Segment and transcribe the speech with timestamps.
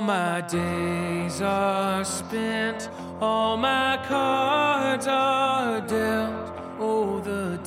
[0.00, 2.88] All my days are spent,
[3.20, 6.54] all my cards are dealt.
[6.78, 7.58] Oh, the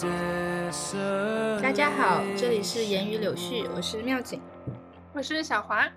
[1.61, 4.41] 大家好，这里是言语柳絮，我是妙景
[5.13, 5.87] 我是小华，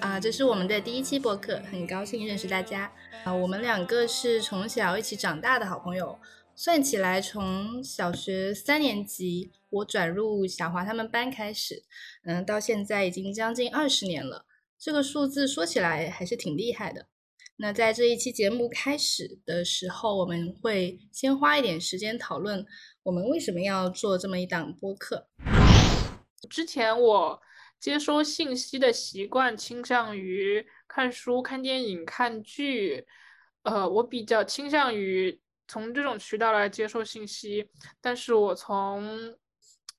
[0.00, 2.90] 啊，这是我们的第一期播客，很高兴认识大家
[3.24, 3.34] 啊。
[3.34, 6.18] 我们两个是从小一起长大的好朋友，
[6.54, 11.82] 算起来从小学三年级我转入小华他们班开始，
[12.24, 14.46] 嗯，到现在已经将近二十年了。
[14.80, 17.06] 这个数字说起来还是挺厉害的。
[17.56, 22.64] 那在这一期节目开始的时候，我们会先花一点时间讨论
[23.02, 25.28] 我们为什么要做这么一档播客。
[26.48, 27.42] 之前我
[27.78, 33.06] 接收信息的习惯倾向于看书、看电影、看剧，
[33.64, 35.38] 呃，我比较倾向于
[35.68, 37.68] 从这种渠道来接收信息。
[38.00, 39.36] 但是我从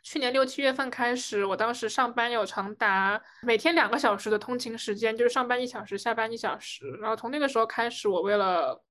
[0.04, 6.90] 去年六七月份开始，我当时上班有长达每天两个小时的通勤时间，就是上班一小时，下班一小时。
[7.02, 8.84] 然后从那个时候开始，我为了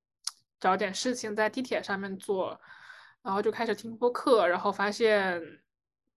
[0.60, 2.60] 找点事情在地铁上面做，
[3.22, 5.42] 然后就开始听播客，然后发现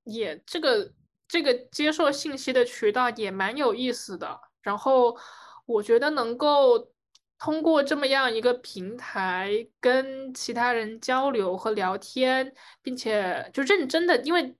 [0.03, 0.91] 也这个
[1.27, 4.39] 这个接受信息的渠道也蛮有意思的。
[4.61, 5.17] 然后
[5.65, 6.91] 我觉得能够
[7.39, 14.55] 通过这么样一个平台跟其他人交流和聊天，并且就认真的，因为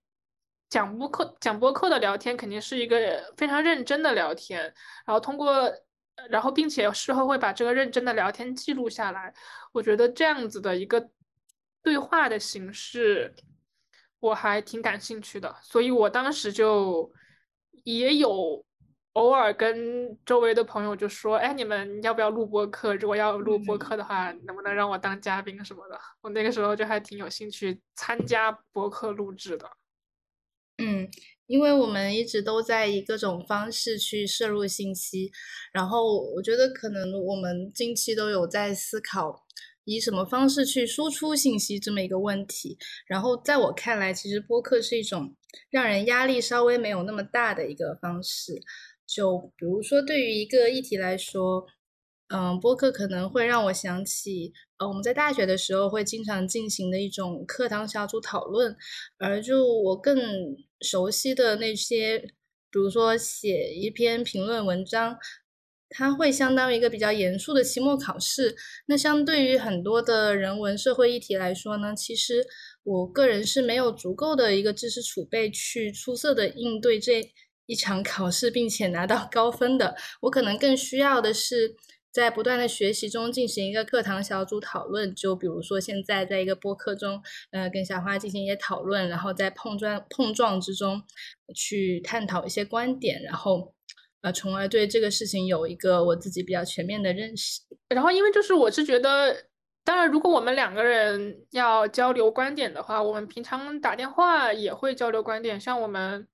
[0.74, 2.98] 讲播客讲播客的聊天肯定是一个
[3.38, 4.60] 非常认真的聊天，
[5.06, 5.72] 然后通过，
[6.32, 9.32] 然后并且事后会把这个认真的聊天记录下来。
[9.72, 11.12] 我觉得这样子的一个
[11.84, 13.32] 对话的形式，
[14.20, 17.14] 我还挺感兴趣的，所以我当时就
[17.84, 18.66] 也有
[19.12, 22.96] 偶尔跟周围的朋友就说：“哎，你们要不要录播客？
[22.96, 29.70] 如果要录播客的话，能不能让我当嘉宾什么的？”我那个时候就还挺有兴趣参加播客录制的。
[30.86, 31.08] 嗯，
[31.48, 35.32] 因为我们一直都在以各种方式去摄入信息，
[35.72, 39.46] 然后我觉得可能我们近期都有在思考
[39.86, 42.78] 以什么方式去输出信息这么一个问题。
[43.08, 45.34] 然后在我看来，其实播客是一种
[45.70, 48.62] 让人压力稍微没有那么大的一个方式。
[49.06, 51.66] 就比如说，对于一个议题来说，
[52.30, 58.76] 嗯，播客可能会让我想起，呃，我们在大学的时候会经常进行的一种课堂小组讨论，
[59.20, 60.18] 而就我更
[60.84, 65.18] 熟悉的那些，比如说写一篇评论文章，
[65.90, 68.56] 它会相当于一个比较严肃的期末考试。
[68.88, 72.46] 那相对于很多的人文社会议题来说呢，其实
[72.84, 77.32] 我个人是没有足够的一个知识储备去出色的应对这
[77.66, 79.96] 一场考试，并且拿到高分的。
[80.22, 81.76] 我可能更需要的是。
[82.14, 87.20] 在不断的学习中进行一个课堂小组讨论，就比如说现在在一个播客中，
[87.52, 91.02] 呃，跟小花进行一些讨论，然后在碰撞碰撞之中
[91.56, 93.74] 去探讨一些观点，然后
[94.22, 97.62] 呃，从而对这个事情有一个我自己比较全面的认识。
[97.90, 99.36] 然后，因为就是我是觉得，
[99.84, 106.28] 当然，如果我们两个人要交流观点的话，我们平常打电话也会交流观点，像我们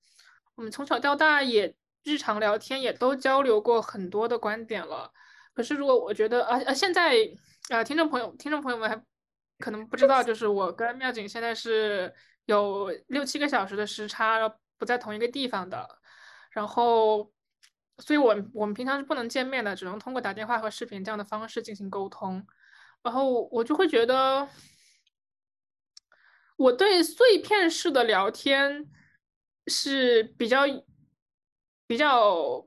[0.55, 1.73] 我们从小到大也
[2.03, 5.11] 日常聊天也都交流过很多的观点了。
[5.59, 7.13] 可是，如果我觉得啊啊，现在
[7.67, 8.95] 啊，听众朋友、听众朋友们还
[9.57, 12.13] 可能不知道，就是我跟妙景现在是
[12.45, 14.47] 有六七个小时的时差，
[14.77, 15.85] 不在同一个地方的。
[16.51, 17.29] 然后，
[17.97, 22.47] 所以我我们平常是不能见面的，只能通过打电话和视频这样的方式进行沟通。
[23.03, 24.47] 然后我就会觉得，
[26.55, 28.89] 我对碎片式的聊天
[29.67, 30.61] 是比较
[31.85, 32.65] 比较。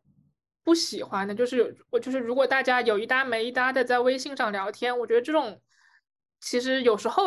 [0.65, 5.61] 不喜欢的就是我就是如果大家有一搭没一搭的在微信上聊天，我觉得这种
[6.41, 7.25] 其实有时候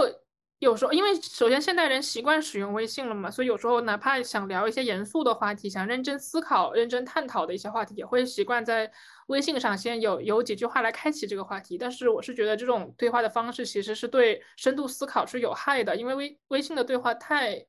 [0.59, 8.89] 有时候因为首先现代人习惯使用微信了嘛，所以有时候哪怕想聊一些严肃的话题，想认真思考、认真探讨的一些话题，也会习惯在
[9.27, 11.77] 微信上先有有几句话来开启这个话题。
[11.77, 17.65] 但是我是觉得这种对话的方式其实是对深度思考是有害的，因为微微信的对话太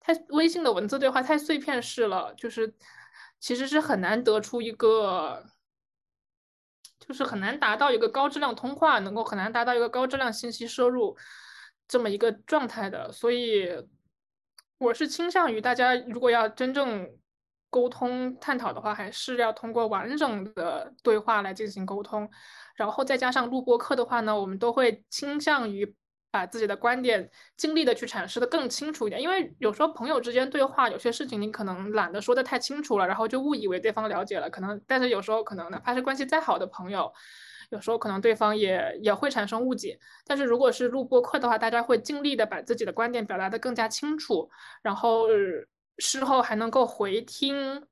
[0.00, 2.74] 太微信的文字对话太碎片式了，就是。
[3.40, 5.44] 其实是很难得出一个，
[6.98, 11.16] 就是很难达到一个高质量通话，能够很难达到一个高质量信息摄入
[11.86, 13.12] 这么一个状态的。
[13.12, 13.68] 所以，
[14.78, 17.08] 我是倾向于大家如果要真正
[17.70, 22.30] 沟通探讨的话，还是要通过完整的对话来进行沟通。
[22.74, 25.94] 然后再加上录播课的话呢，我们都会倾向于。
[26.30, 34.50] 把自己的观点尽力的去阐释的更清楚一点，因为有时候朋友之间对话，有些事情你可能懒得说的太清楚了，然后就误以为对方了解了。
[34.50, 37.10] 可能，但是有时候可能哪怕是关系再好的朋友，
[37.70, 39.98] 有时候可能对方也也会产生误解。
[40.26, 44.50] 但是如果是录播课的话，大家会尽力的把自己的观点表达的更加清楚，
[44.82, 45.28] 然后
[45.98, 47.86] 事后还能够回听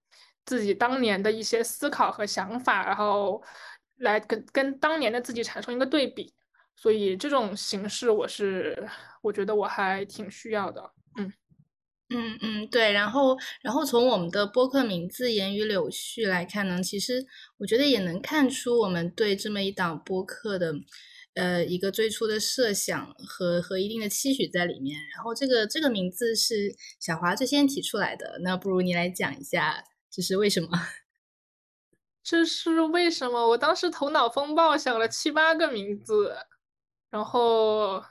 [0.44, 3.42] 自己当年的一些思考和想法，然后
[3.96, 6.34] 来跟跟当年的自己产生一个对比。
[6.76, 8.88] 所以这种形式，我是
[9.22, 10.92] 我觉得我还挺需要的。
[11.18, 11.32] 嗯
[12.10, 12.92] 嗯嗯，对。
[12.92, 17.26] 然后然后从我们的播客名字“言语柳絮”来看呢，其实
[17.58, 20.74] 我觉得也能看出我们对这么一档播客的。
[21.34, 30.70] 呃，一个最初的设想和和一定的期许在里面，然后这个这个名字是小华最先提出来的，那不如你来讲一下这是为什么？
[32.24, 33.48] 这是为什么？
[33.48, 36.34] 我当时头脑风暴想了七八个名字，
[37.10, 38.02] 然后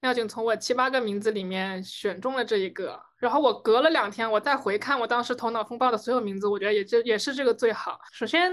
[0.00, 8.00] 妙景从我七八个名字里面选中了这一个，然后我隔了两天，我再回看我当时头脑风暴的所有名字，我觉得也就也是这个最好。
[8.12, 8.52] 首先。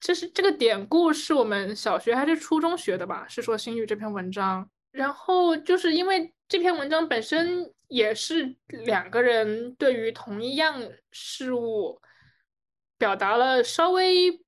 [0.00, 3.26] 这是这个典故是我们小学还是初中学的吧？
[3.26, 10.80] 是说星宇这篇文章，然后就是因为这篇文章本身也是两个人对于同一样
[11.10, 12.00] 事物
[12.96, 14.40] 表达了稍微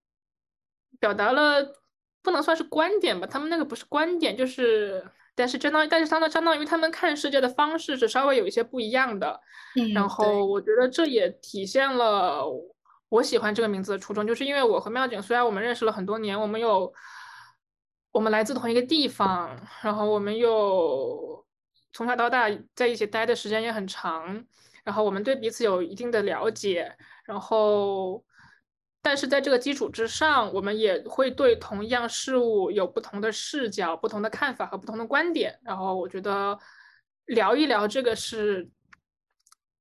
[1.01, 1.80] 表达了
[2.23, 9.41] 不能算是观点吧，他们那个不是观点，就是但是相当但是相当相当于他们看世界的方式是稍微有一些不一样的，
[9.95, 12.45] 然后我觉得这也体现了。
[13.09, 16.93] 我喜欢这个名字的初衷，就是因为我和妙景虽然我们认识了很多年，我们有
[18.13, 21.45] 我们来自同一个地方，然后我们又
[21.93, 24.45] 从小到大在一起待的时间也很长，
[24.85, 28.23] 然后我们对彼此有一定的了解，然后
[29.03, 36.59] 但是在这个基础之上，我们也会对同样事物有不同的视角、不同的看法和不同的观点，然后我觉得
[37.27, 38.69] 聊一聊这个是。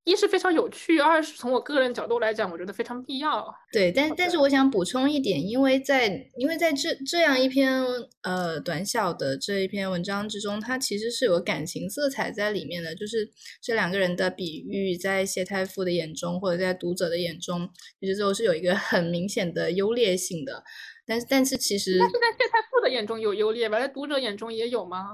[0.10, 3.48] 一是非常有趣，二是从我个人角度来讲，我觉得非常必要。
[3.72, 7.84] 对，但但是我想补充一点，因为在因为在这这样一篇
[8.24, 13.30] 呃短小的这一篇文章之中，它其实是有感情色彩在里面的，就是
[13.62, 17.70] 这两个人的比喻，在谢太傅的眼中或者在读者的眼中，
[18.00, 20.64] 其实都是有一个很明显的优劣性的。
[21.06, 23.80] 但是但是其实，但是在谢太傅的眼中有优劣吧？
[23.80, 25.06] 在读者眼中也有吗？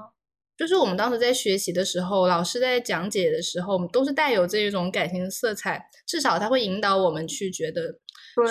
[0.56, 7.98] 就是我们当时在学习的时候，老师在讲解的时候，我们都是带有这一种感情色彩，至少他会引导我们去觉得，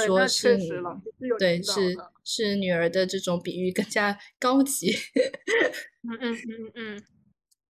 [0.05, 0.55] 说是
[1.39, 4.95] 对是是女儿的这种比喻更加高级。
[6.03, 7.03] 嗯嗯嗯嗯。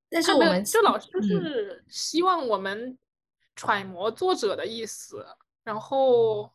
[0.10, 2.98] 但是我们就老师是希望我们
[3.56, 5.26] 揣摩作者的意思，
[5.64, 6.52] 然后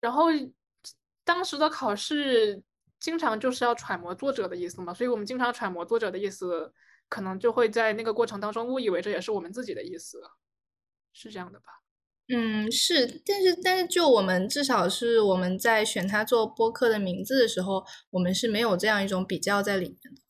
[0.00, 0.24] 然后
[1.24, 2.60] 当时的考试。
[3.00, 6.72] 经常就是要揣摩作者的意思嘛，所以我们经常揣摩作者的意思，
[7.08, 10.20] 可能就会在那个过程当中误以为这也是我们自己的意思，
[11.12, 11.66] 是这样的吧？
[12.30, 20.20] 嗯，是，但是但是就我们至少是我们在选他做播客的名字的时候，我们是没有这样一种比较在里面的。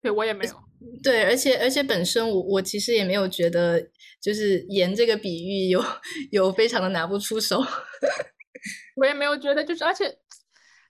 [0.00, 0.54] 对我也没有。
[1.02, 3.90] 对，而且而且本身我我其实也没有觉得
[4.22, 5.84] 就是言这个比喻有
[6.30, 7.60] 有非常的拿不出手。
[8.96, 10.18] 我也没有觉得就是而且。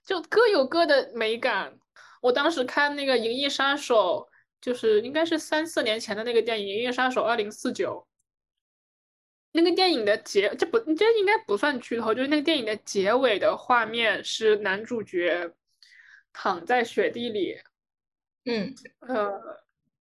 [0.07, 1.77] 就各有各的美感。
[2.21, 4.27] 我当时看那个《银翼杀手》，
[4.61, 8.07] 就是应该是三四年前的那个电影《银翼杀手二零四九》。
[9.51, 12.13] 那个电影的结，这不，这应该不算剧透。
[12.13, 15.51] 就是那个电影的结尾的画面是男主角
[16.31, 17.57] 躺在雪地里，
[18.45, 19.31] 嗯呃，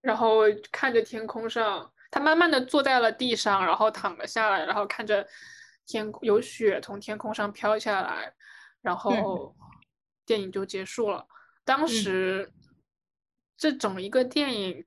[0.00, 5.26] 然后看着天空上，他慢慢的坐在了地上，然后躺了下来，然后看着
[5.85, 8.32] 天有雪从天空上飘下来，
[8.81, 9.52] 然后。
[10.26, 11.26] 电影就结束了。
[11.64, 12.52] 当时
[13.56, 14.85] 这整一个电影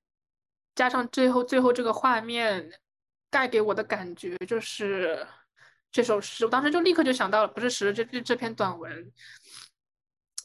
[0.75, 2.71] 加上最后最后这个画面
[3.29, 5.27] 带给我的感觉就是
[5.91, 9.11] 这首诗，我当时就立刻就想到了，不是诗，这这这篇短文。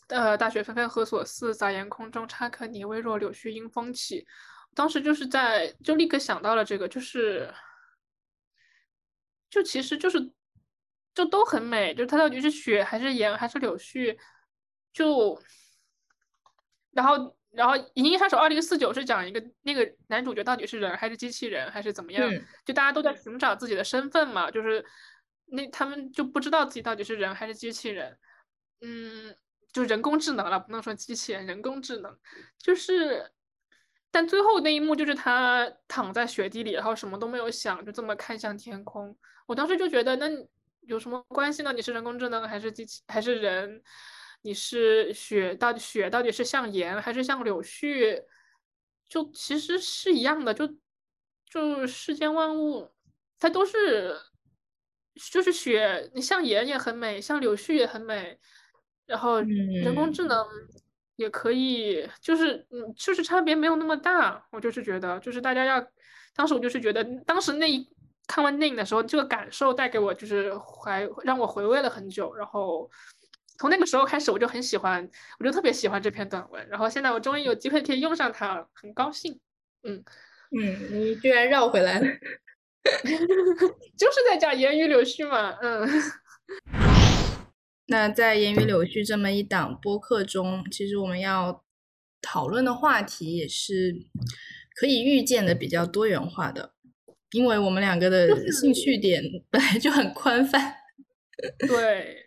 [0.08, 1.52] 呃，大雪纷纷何所似？
[1.54, 4.26] 撒盐空中差可拟，微弱柳絮因风起。
[4.74, 7.52] 当时就是在就立刻想到了这个，就是
[9.48, 10.32] 就其实就是
[11.14, 14.18] 就都很美，就它到底是雪还是盐还是柳絮？
[14.94, 15.38] 就，
[16.92, 22.30] 然后，然后《银翼杀手二零四九》是讲一个那个男主角到底是人还是机器人还是怎么样？
[22.64, 24.86] 就大家都在寻找自己的身份嘛，就是
[25.46, 28.16] 那他们就不知道自己到底是人还是机器人。
[28.80, 29.34] 嗯，
[29.72, 32.16] 就人工智能了，不能说机器人，人工智能。
[32.56, 33.32] 就是，
[34.12, 39.16] 但最后那一幕就是他躺在雪地里，然后什么都没有想，就这么看向天空。
[39.46, 40.28] 我当时就觉得，那
[40.82, 41.72] 有什么关系呢？
[41.72, 43.82] 你是人工智能还是机器还是人？
[44.44, 48.22] 你是雪，到底雪到底是像盐还是像柳絮？
[49.08, 50.68] 就其实是一样的，就
[51.48, 52.90] 就世间万物，
[53.38, 54.14] 它都是，
[55.32, 58.38] 就是雪，你像盐也很美，像柳絮也很美，
[59.06, 60.46] 然后人工智能
[61.16, 64.46] 也可以，就是嗯，就是差别没有那么大。
[64.50, 65.82] 我就是觉得，就是大家要，
[66.34, 67.88] 当时我就是觉得，当时那一
[68.26, 72.34] 看完电影的时候，这个感受带给我就是还让我回味了很久。
[72.34, 72.90] 然后
[73.58, 75.08] 从那个时候开始，我就很喜欢，
[75.38, 76.68] 我就特别喜欢这篇短文。
[76.68, 79.38] 然后现在我终于有机会可以用上它了，很高兴。
[79.82, 80.04] 嗯
[80.56, 82.06] 嗯，你居然绕回来了，
[83.96, 85.56] 就是在讲言语柳絮嘛。
[85.62, 85.88] 嗯。
[87.86, 91.62] 那在言语柳絮这么一档播客中，其实我们要
[92.22, 93.94] 讨论的话题也是
[94.74, 96.72] 可以预见的比较多元化的。
[97.32, 99.20] 因为我们两个的兴趣点
[99.50, 100.72] 本来就很宽泛，
[101.66, 102.23] 对，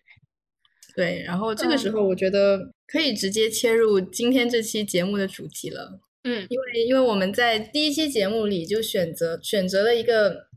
[0.98, 10.48] 对，然后这个时候我觉得可以直接切入今天这期节目的主题了，嗯，因为因为我们在第一期节目里就选择选择了一个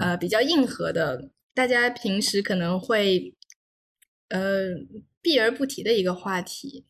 [0.00, 3.34] 呃比较硬核的，大家平时可能会
[4.30, 4.68] 呃
[5.20, 6.86] 避而不提的一个话题，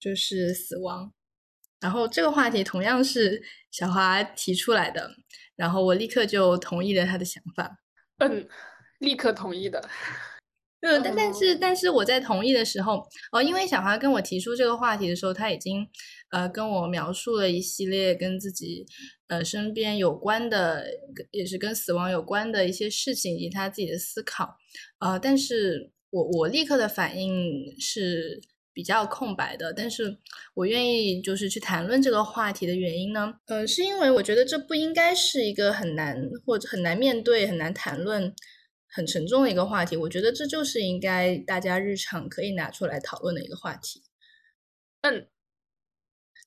[0.00, 1.12] 就是死亡，
[1.80, 5.10] 然后这个话题同样是小华提出来的。
[5.54, 7.78] 然后我立刻就同意了他的想法，
[8.20, 8.48] 嗯，
[9.00, 9.86] 立刻同意的，
[10.86, 13.02] 嗯，但但是但是我在同意的时候，
[13.32, 15.86] 哦，因为小华跟我提出这个话题的时候，他已经
[16.30, 18.86] 呃跟我描述了一系列跟自己
[19.28, 20.86] 呃身边有关的，
[21.32, 24.56] 也是跟死亡有关的一些事情以及他自己的思考，
[25.00, 28.40] 呃，但是我我立刻的反应是。
[28.76, 30.18] 比较空白的，但是
[30.52, 36.14] 我愿意就是去谈论这个话题的原因呢，呃，是因为我觉得这不应该是一个很难
[36.44, 38.34] 或者很难面对、很难谈论、
[38.88, 39.96] 很沉重的一个话题。
[39.96, 44.02] 我觉得这就是应该大家日常可以拿出来讨论的一个话题。
[45.02, 45.28] 嗯，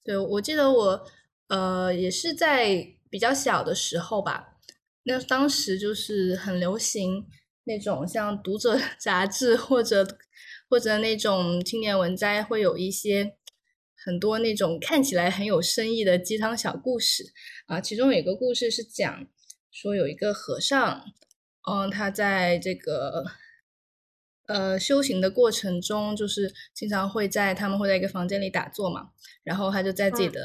[0.03, 1.05] 对，我记得我
[1.47, 4.57] 呃也是在比较小的时候吧，
[5.03, 7.27] 那当时就是很流行
[7.63, 10.17] 那种像读者杂志或者。
[10.71, 13.35] 或者那种青年文摘会有一些
[13.95, 17.33] 很多那种看起来很有深意的鸡汤小故事
[17.65, 19.27] 啊，其中有一个故事是讲
[19.71, 21.05] 说有一个和尚，
[21.69, 23.25] 嗯，他在这个
[24.47, 29.09] 呃修行的过程中，就是经常会在他们会在一个房间里打坐嘛，
[29.43, 30.41] 然后他就在自己的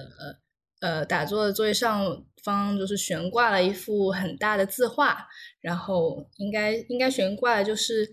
[0.80, 5.26] 呃呃打坐的座位上方就是悬挂了一幅很大的字画，
[5.60, 8.08] 然后应该应该悬挂的就是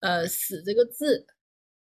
[0.00, 1.26] 呃死这个字。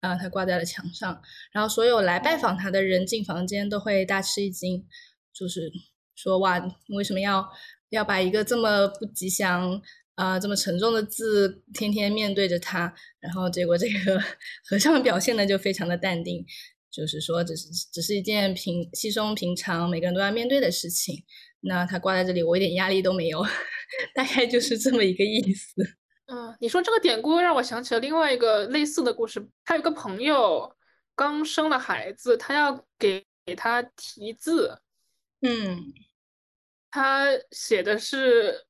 [0.02, 4.84] 啊，他挂在了墙上，然后所有来拜访他的人进房间都会大吃一惊，
[5.32, 5.72] 就是
[6.16, 6.60] 说哇，
[6.90, 7.48] 为什么要
[7.90, 9.80] 要把一个这么不吉祥
[10.22, 12.94] 啊、这么沉重的字天天面对着他？
[13.20, 14.22] 然后结果这个
[14.70, 16.46] 和尚表现的就非常的淡定，
[16.92, 21.24] 就是说只是只是一件平稀松平常每个人都要面对的事情。
[21.62, 23.44] 那他挂在这里，我一点压力都没有，
[24.14, 25.74] 大概就是这么一个意思。
[26.28, 29.44] 嗯，你说这个典故让我想起了另外一个类似的故事。
[29.66, 30.72] 他有个朋友
[31.16, 34.78] 刚生了孩子，他要给给他题字，
[35.42, 35.92] 嗯，
[36.92, 38.66] 他写的是，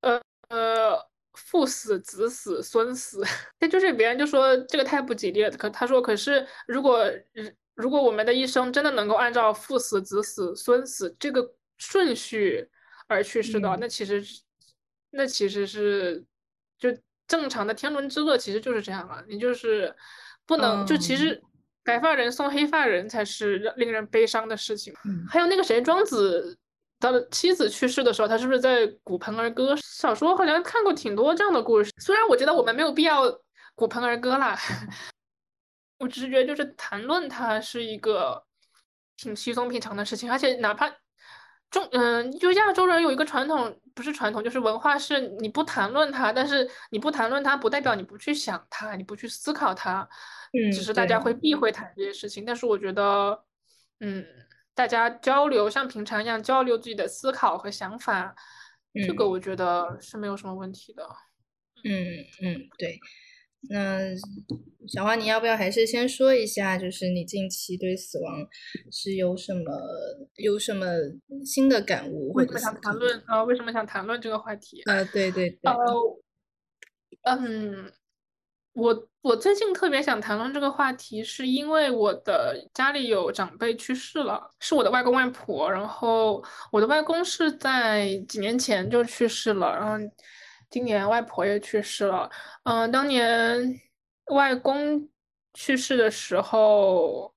[0.00, 0.98] 呃呃，
[1.34, 3.22] 父死子死孙死，
[3.58, 5.50] 但就是别人就说这个太不吉利了。
[5.50, 7.04] 可他说，可是如果
[7.74, 12.68] 如果我们的一生真的能够按照父死子死孙死这个顺序
[13.06, 14.22] 而去世的，那其实
[15.10, 16.24] 那其实是。
[16.78, 16.94] 就
[17.26, 19.96] 正常的天伦之乐其实就是这样啊，你就是
[20.44, 21.42] 不能就其实
[21.82, 24.92] 白发人送黑发人才是令人悲伤的事情。
[25.26, 26.58] 还有那个谁，庄子
[26.98, 29.76] 他的妻子去世的时候，他是不是在鼓盆而歌？
[29.76, 31.90] 小说好像看过挺多这样的故事。
[31.98, 33.22] 虽然我觉得我们没有必要
[33.74, 34.58] 鼓盆而歌啦，
[35.98, 38.42] 我只是觉得就是谈论它是一个
[39.16, 40.92] 挺稀松平常的事情，而且哪怕。
[41.68, 50.08] 中嗯，就亚洲人有一个传统，不是传统，就是文化，是你不谈论它，但是你不谈论它，不代表你不去想它，你不去思考它，
[50.52, 52.44] 嗯，只是大家会避讳谈这些事情。
[52.44, 53.36] 但是我觉得，
[53.98, 54.24] 嗯，
[54.76, 58.36] 大家交流像平常一样交流自己的思考和想法，
[59.06, 61.02] 这个我觉得是没有什么问题的。
[61.82, 62.98] 嗯嗯，对。
[63.68, 64.00] 那
[64.86, 68.46] 小花，你要不要还是先说一下，就是你近期对死亡
[68.92, 69.62] 是有什么
[70.36, 70.86] 有什么
[71.44, 72.32] 新的感悟？
[72.34, 73.42] 为什么想谈论啊？
[73.44, 74.82] 为什么想谈论这个话题？
[74.84, 75.58] 呃，对对对。
[77.22, 77.90] 呃，嗯，
[78.74, 85.68] 我我最近特别想谈论这个话题，是因为我的家里有长辈去世了，是我的外公外婆。
[85.68, 86.40] 然后
[86.70, 89.98] 我的外公是在几年前就去世了，然后。
[90.68, 92.28] 今年外婆也去世了，
[92.64, 93.80] 嗯，当年
[94.32, 95.08] 外公
[95.54, 97.32] 去世的时候，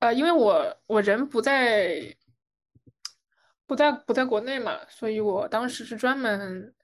[0.00, 2.00] 呃，因为我我人不在，
[3.66, 6.74] 不在不在国内嘛，所以我当时是专门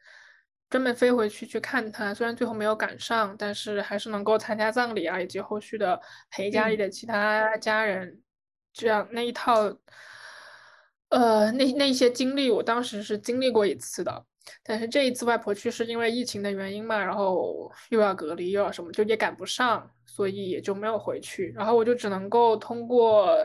[0.71, 8.21] 专门飞回去去看他，虽然最后没有赶上，但是还是能够参加葬礼啊，以及后续的陪家里的其他家人，
[8.73, 9.75] 这样那一套，
[11.09, 14.25] 呃，那那些经历，我当时是经历过一次的。
[14.63, 21.53] 但是这一次外婆去世，因为疫情的原因嘛，然后又要隔离又要什么，就也赶不上，所以也就没有回去。
[21.55, 23.37] 然后我就只能够通过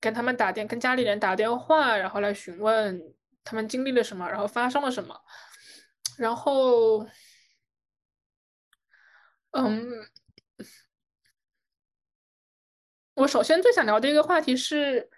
[0.00, 3.02] 跟他们打电，跟家里人打电话，然后来询问
[3.42, 5.20] 他们经历了什么，然后发生了什么。
[6.20, 7.06] 然后，
[9.52, 10.06] 嗯，
[13.14, 15.08] 我首先最想聊的一个话题是，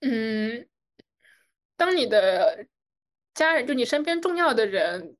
[0.00, 0.68] 嗯，
[1.76, 2.68] 当你的。
[3.34, 5.14] 家人就你身边重要的人，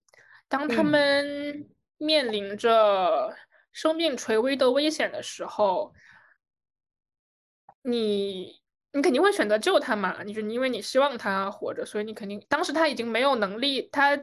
[0.49, 3.37] 当他们面临着
[3.73, 5.93] 生命垂危的危险的时候，
[7.83, 8.62] 你
[8.93, 10.23] 你肯定会选择救他嘛？
[10.23, 14.17] 你就因为你希望他活着，所以你肯定当时他已经没有能力，他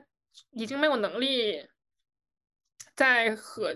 [0.51, 1.67] 已经没有能力
[2.95, 3.75] 在和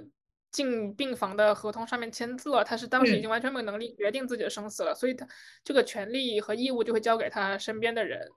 [0.52, 2.64] 进病房的合同上面签字了。
[2.64, 5.28] 他是当时已经完全没有能力决定自己的生死了，所以他
[5.64, 8.28] 这个权利和义务就会交给他身边的人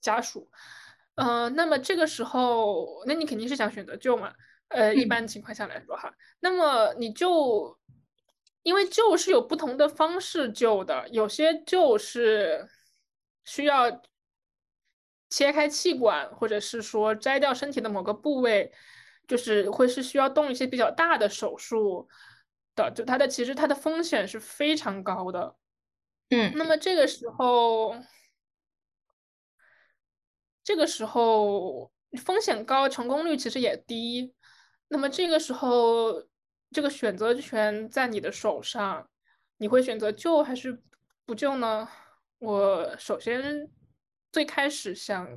[0.00, 0.50] 家属。
[1.16, 4.32] 呃，那么这个时候，那你肯定是想选择救嘛？
[4.68, 7.76] 呃，一般情况下来说哈，那么你就，
[8.62, 12.68] 因为救是有不同的方式救的，有些救是
[13.44, 13.90] 需要
[15.28, 18.72] 切开气管，或者是说摘掉身体的某个部位，
[19.26, 22.08] 就是会是需要动一些比较大的手术
[22.74, 25.56] 的，就它的其实它的风险是非常高的。
[26.30, 27.94] 嗯，那么这个时候。
[30.64, 31.90] 这个时候
[32.22, 34.34] 风险高，成功率其实也低。
[34.88, 36.12] 那么这个时候，
[36.70, 39.08] 这个选择权在你的手上，
[39.56, 40.82] 你会选择救还是
[41.24, 41.88] 不救呢？
[42.38, 43.66] 我首先
[44.32, 45.28] 最开始想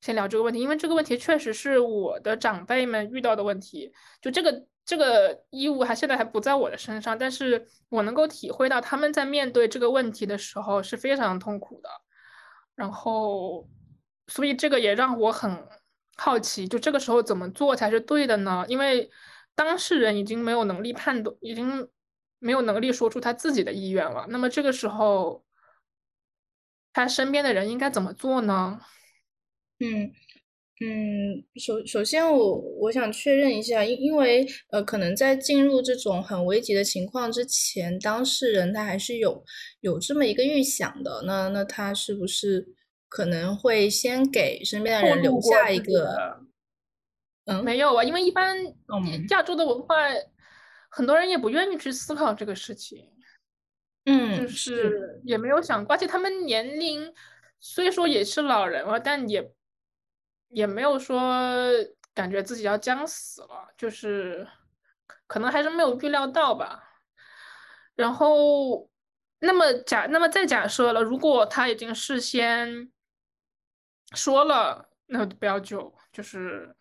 [0.00, 3.92] 先聊这个问题，因为这个问题确实是我的长辈们遇到的问题。
[4.20, 11.88] 就这个这个义务还现在还不在我的身上，但是我能够体会到他们在面对这个问题的时候是非常痛苦的。
[12.74, 13.68] 然后。
[14.26, 15.68] 所以这个也让我很
[16.16, 18.64] 好奇，就这个时候怎么做才是对的呢？
[18.68, 19.10] 因为
[19.54, 21.86] 当事人已经没有能力判断，已经
[22.38, 24.24] 没有能力说出他自己的意愿了。
[24.30, 25.44] 那么这个时候，
[26.94, 28.80] 他身边的人应该怎么做呢？
[29.80, 30.10] 嗯
[30.80, 39.44] 嗯，首首先我我想确认一下，因因为呃，可能在进入这种很危急的情况之前，当事人他还是有
[39.82, 41.22] 有这么一个预想的。
[41.26, 42.66] 那那他是不是？
[43.06, 46.40] 可能会先给身边的人留下一个，
[47.44, 48.56] 嗯，没有啊，因为一般
[49.30, 49.94] 亚洲的文化，
[50.90, 53.08] 很多人也不愿意去思考这个事情，
[54.04, 57.12] 嗯，就是也没有想过，而且他们年龄
[57.60, 59.52] 虽说也是老人了，但也
[60.48, 61.20] 也没有说
[62.12, 64.46] 感觉自己要将死了，就是
[65.26, 66.82] 可能还是没有预料到吧。
[67.94, 68.88] 然后，
[69.40, 72.90] 那么假，那么再假设了，如果他已经事先。
[74.14, 76.76] 说了，那不要救，就是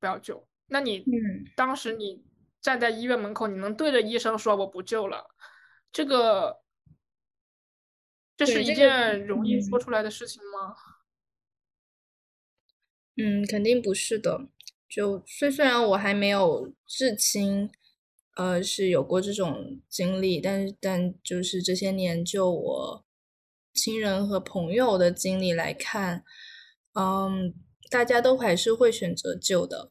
[0.00, 0.48] 不要救。
[0.68, 1.04] 那你
[1.54, 2.24] 当时你
[2.62, 5.28] 站在医院门口，你能对着医生说我不救了？
[5.92, 6.62] 这个，
[8.38, 10.76] 这是一件容易说出来的事情吗？
[13.16, 14.48] 嗯，肯定不是的。
[14.88, 17.68] 就虽虽然我还没有至亲，
[18.36, 23.04] 呃，是有过这种经历，但是但就是这些年就我
[23.74, 26.22] 亲人和朋友的经历来看。
[26.94, 27.52] 嗯，
[27.90, 29.90] 大家都还是会选择救的，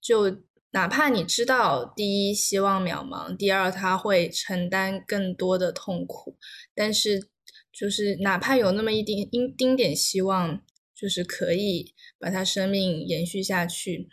[0.00, 6.36] 就哪怕你知道第一希望渺茫，第二他会承担更多的痛苦，
[6.74, 7.30] 但是
[7.78, 9.24] 就是哪怕有那么一丁一
[9.56, 10.60] 丁点希望，
[10.92, 14.08] 就是可以把他生命延续下去，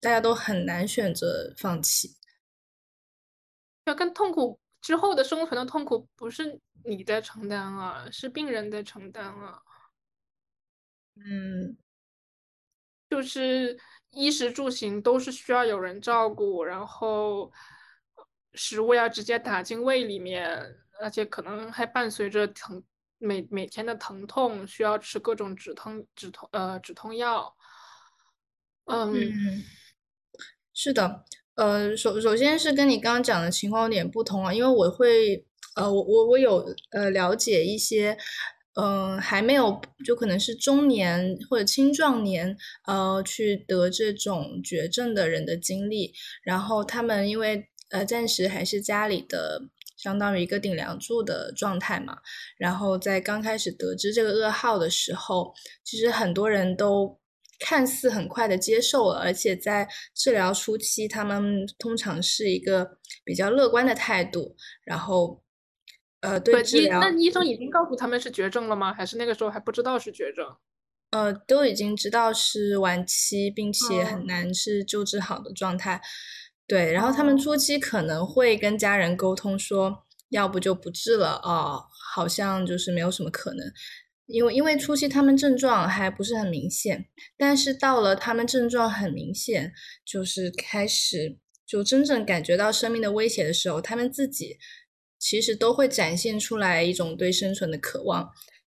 [0.00, 2.16] 大家都很难选择放弃。
[3.84, 9.62] 要跟痛苦之后的生存的痛苦不是你在承担啊，是病人在承担啊。
[11.14, 11.78] 嗯，
[13.08, 13.78] 就是
[14.10, 17.52] 衣食住行都是需要有人照顾，然后
[18.54, 22.82] 食物要直接打进胃里面，而且可能还伴随着疼，
[23.18, 27.54] 每每天的疼痛，需要吃各种止痛止痛呃止痛药。
[28.86, 29.14] 嗯，
[30.72, 38.16] 是的，呃，首首先是跟你刚刚讲的情况有点不同啊，因为我会呃我我我有呃了解一些。
[38.76, 42.56] 嗯，还没有，就可能是中年或者青壮年，
[42.88, 46.12] 呃，去得这种绝症的人的经历。
[46.42, 49.62] 然后他们因为呃暂时还是家里的
[50.04, 52.18] 相当于一个顶梁柱的状态嘛。
[52.58, 57.18] 然后在刚开始得知这个噩耗的时候，其实很多人都
[57.58, 64.54] 看似很快的接受了，而且在治疗初期，他们通常是一个比较乐观的态度。
[64.84, 65.42] 然后。
[66.20, 68.94] 呃，对治疗，那医生已经告诉他们是绝症了吗？
[68.94, 70.46] 还是那个时候还不知道是绝症？
[71.10, 76.00] 呃都已经知道是晚期，并且很哦难是救治好的状态。
[76.66, 83.70] 对，然后他们初期可能会跟家人沟通说，要不就不治了哦，好像就是没有什么可能。
[84.26, 89.74] 因为因为初期他们症状还不是很明显，但是到了他们症状很明显，
[90.06, 94.56] 就是开始就真正感觉到生命的威胁的时候，他们自己
[95.18, 98.30] 其实都会展现出来一种对生存的渴望。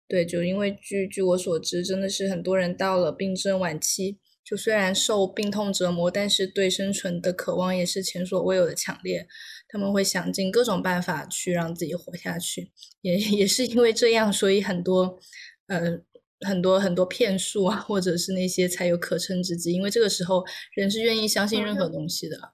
[0.09, 9.27] 对，就因为据据我所知，真的是很多人到了病症晚期，就虽然受病痛折磨，但是对生存的渴望也是前所未有的强烈。
[9.69, 15.19] 他们会想尽各种办法去让自己活下去，也也是因为这样，所以很多，
[15.67, 16.01] 呃，
[16.41, 19.73] 很多很多骗术啊，或者是那些才有可乘之机。
[19.73, 22.53] 因为这个时候人是愿意相信任何东西的。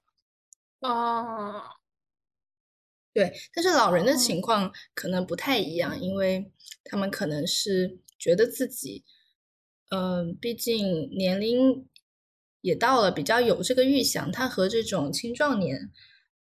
[0.79, 1.61] 哦，
[3.13, 6.49] 对，但是老人的哦情况可能不太一样，因为
[6.85, 9.03] 他们可能是觉得自己，
[9.89, 11.87] 嗯、毕竟年龄
[12.61, 15.91] 也到了，比较有这个预想，他和这种青壮年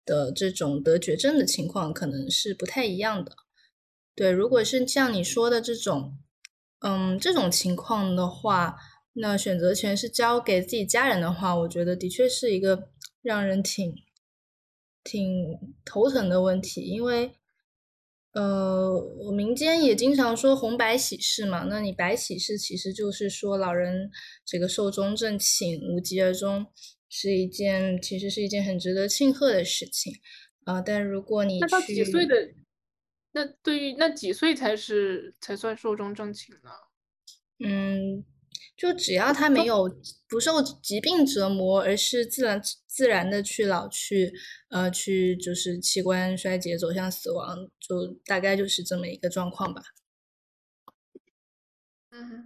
[0.06, 3.36] 的这种得绝症的情况可能是不太一样的。
[4.16, 6.18] 对，如果是像你说的这种，
[6.80, 8.78] 嗯，这种情况的话，
[9.14, 12.90] 那选择权是交给自己家人的话，我觉得的确是一个
[13.22, 13.96] 让人挺
[15.04, 17.36] 挺头疼的问题，因为，
[18.34, 24.12] 呃，我民间也经常说红白喜事嘛，那你白喜事其实就是说老人
[24.46, 26.66] 这个寿终正寝、无疾而终，
[27.10, 30.14] 是一件其实是一件很值得庆贺的事情，
[30.64, 32.36] 啊、但如果你那到几岁的？
[33.36, 36.70] 那对于那几岁才是才算寿终正寝呢？
[37.66, 38.24] 嗯，
[38.76, 39.90] 就只要他没有
[40.28, 44.34] 不受疾病折磨，而是自然自然的去老去，
[44.70, 49.82] 呃，去就是器官衰竭走向死亡，就大概就是这么一个状况吧。
[52.12, 52.46] 嗯，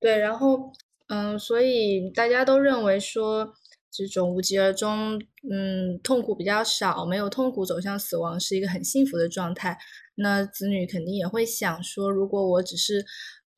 [0.00, 0.72] 对，然后
[1.08, 3.52] 嗯，所以大家都认为说
[3.90, 9.78] 这种无疾而终，嗯，痛苦比较少，没有痛苦走向死亡是一个很幸福的状态。
[10.16, 13.04] 那子女肯定也会想说，如果我只是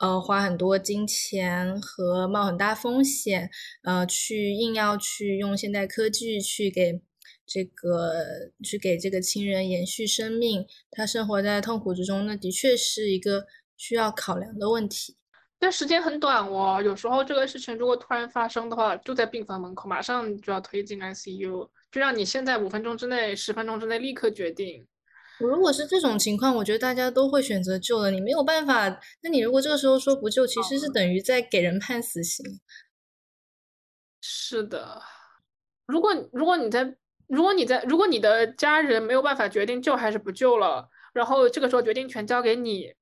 [0.00, 3.48] 呃花很多金钱和冒很大风险，
[3.84, 7.00] 呃，去硬要去用现代科技去给
[7.46, 8.12] 这个
[8.64, 15.16] 去给这个亲人延续生命，他生活在痛苦之中，那的确是一个需要考量的问题。
[15.58, 24.86] 但时间很短哦，有时候这个事情如果突然发生的话，就在病房门口，马上就要推进 ICU，就让你现在五分钟之内、十分钟之内立刻决定。
[25.46, 29.00] 如果是这种情况，我觉得大家都会选择救的，你没有办法。
[29.22, 32.44] 那你如果这个时候说不救，其实是等于在给人判死刑。
[34.20, 35.00] 是的，
[35.86, 42.92] 如果如果你在如果你在如果你的家人没有办法决定救还是不救了，然后这个时候决定权交给你，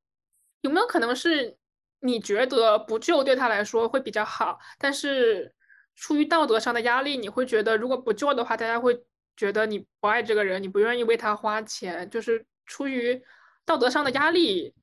[0.60, 1.56] 有没有可能是
[2.00, 5.52] 你觉得不救对他来说会比较好，但是
[5.96, 9.04] 出于道德上的压力，你会觉得如果不救的话，大家会
[9.38, 13.22] 觉得你不爱这个人，你不愿意为他花钱，就是出于
[13.64, 14.74] 道德上的压力，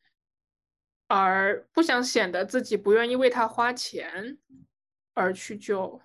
[1.07, 4.37] 而不想显得自己不愿意为他花钱
[5.13, 6.01] 而去救。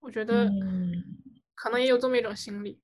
[0.00, 1.02] 我觉得嗯
[1.54, 2.78] 可能也有这么一种心理。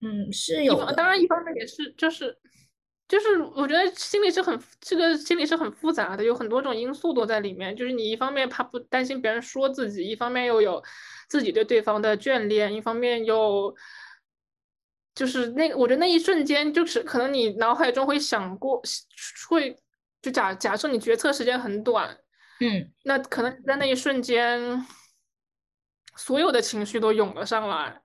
[0.00, 2.38] 嗯，是有当然，一方面也是，就是
[3.08, 7.74] 就是，我觉得心理是很这个心理是很复杂的，有很多种因素都在里面。
[7.74, 10.82] 就是你一方面怕不担心别人说自己，一方面又有
[11.28, 13.74] 自己对对方的眷恋，一方面又
[15.14, 18.82] 就是那个我觉得那一瞬间，就是可能你脑海中会想过，
[19.48, 19.76] 会
[20.20, 22.18] 就假假设你决策时间很短，
[22.60, 24.84] 嗯那可能在那一瞬间，
[26.16, 28.02] 所有的情绪都涌了上来。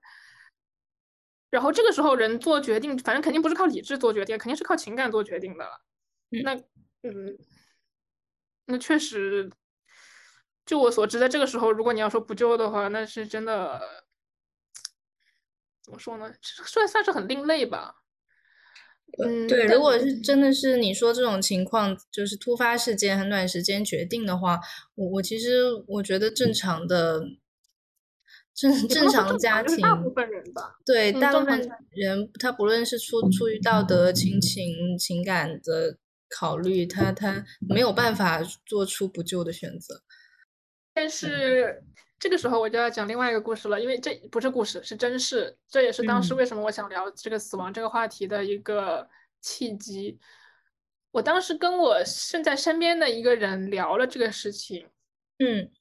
[1.49, 5.65] 然后这个时候人做决定，反正肯定不是靠理智做决定，肯定是靠情感做决定的。
[5.65, 5.81] 了
[6.43, 6.55] 那
[7.01, 7.35] 嗯，
[8.65, 9.49] 那确实，
[10.63, 13.81] 就我所知，在这个时候，如果你要说不救的话，那是真的，
[15.89, 16.31] 怎么说呢？
[16.43, 17.95] 算算是很另类吧。
[19.25, 24.59] 嗯，对，如果是真的是你说这种情况，就是突发事件很短时间决定的话，
[24.93, 27.23] 我我其实我觉得正常的
[28.53, 30.77] 正正常家庭，大部分人吧。
[30.85, 35.97] 对，嗯大部分人他不论是出出于道德、亲情、情感的
[36.29, 40.03] 考虑，他他没有办法做出不救的选择。
[40.93, 41.83] 但是
[42.19, 45.57] 这个时候我就要讲另外一个故事了，因为这不是故事，是真事。
[45.69, 49.07] 这也是当时嗯为什么我想聊这个死亡这个话题的一个
[49.39, 50.19] 契机。
[51.11, 54.87] 我当时跟我现在身边的一个人聊了这个事情，
[55.39, 55.71] 嗯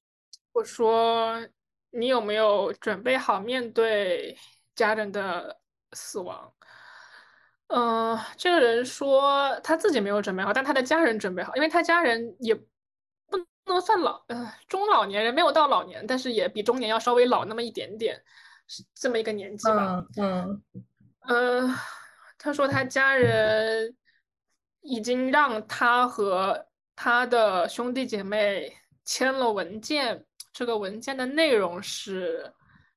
[0.53, 1.47] 我说
[1.91, 4.39] 你有没有准备好面对
[4.75, 5.59] 家人的
[5.93, 6.53] 死亡？
[7.69, 12.65] 嗯、这个人说他自己没有准备好，但他的家人准备好，因为他家人也不
[13.69, 18.21] 能算老，呃，中老年人没有到老年，但是也比中年要稍微老那么一点点，
[18.67, 20.05] 是这么一个年纪吧。
[20.17, 20.63] 嗯
[21.29, 21.75] 嗯，
[22.39, 23.95] 他说他家人
[24.81, 32.53] 已经让他和他的兄弟姐妹签了文件，这个文件的内容是，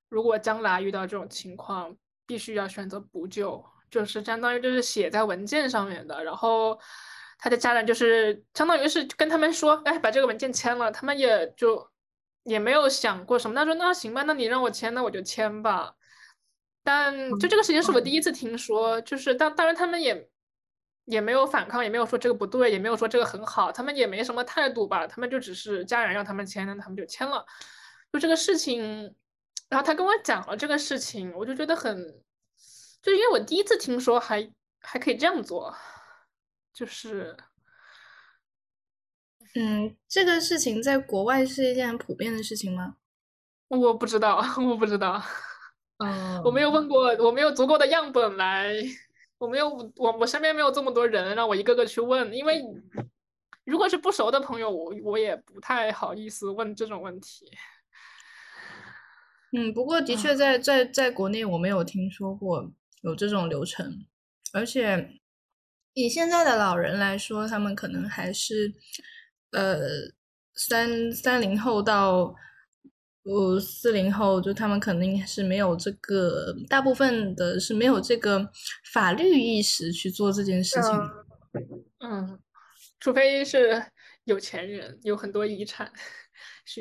[0.10, 6.80] 如果将来遇到这种情况，必须要选择补救，就是相当于就是写在文件上面的，然后。
[7.44, 11.90] 他的家人就是相当于是跟他们说，哎，把这个文件签了，他们也就
[12.44, 13.56] 也没有想过什么。
[13.56, 15.96] 他说那行吧，那你让我签，那我就签吧。
[16.84, 20.30] 但就这个事情是我第一次听说，就是当当然他们也
[21.06, 25.08] 也没有反抗，也没有说这个不对，也没有说这个很好，他们也没什么态度吧。
[25.08, 27.44] 他们就只是家人让他们签，那他们就签了。
[28.14, 29.16] 就这个事情，
[29.68, 32.22] 然后他跟我讲了这个事情，我就觉得很，
[33.02, 34.48] 就因为我第一次听说还
[34.80, 35.76] 还可以这样做。
[36.74, 37.36] 就是，
[39.56, 42.96] 嗯，这个事情在国外是一件很普遍的事情吗？
[43.68, 45.22] 我不知道， 我不知道。
[45.98, 48.74] 嗯， 我没有问过，我没有足够的样本来，
[49.38, 52.64] 我没有，我我身边没有这么多人让我一个个去问，因为
[53.66, 57.46] 如果是不熟的朋友，我我也不太好意思问这种问题。
[59.52, 64.06] 嗯，不过的确在在在国内我没有听说过有这种流程，
[64.54, 65.21] 而且。
[65.94, 68.74] 以现在的老人来说，他们可能还是，
[69.52, 69.80] 呃，
[70.56, 72.34] 三三零后到
[73.24, 78.50] 五四零后，就他们肯定是没有这个，大部分的是没有这个
[78.94, 80.92] 法律意识去做这件事情。
[82.00, 82.40] 嗯，
[83.00, 83.84] 除非是
[84.24, 85.92] 有钱人，有很多遗产。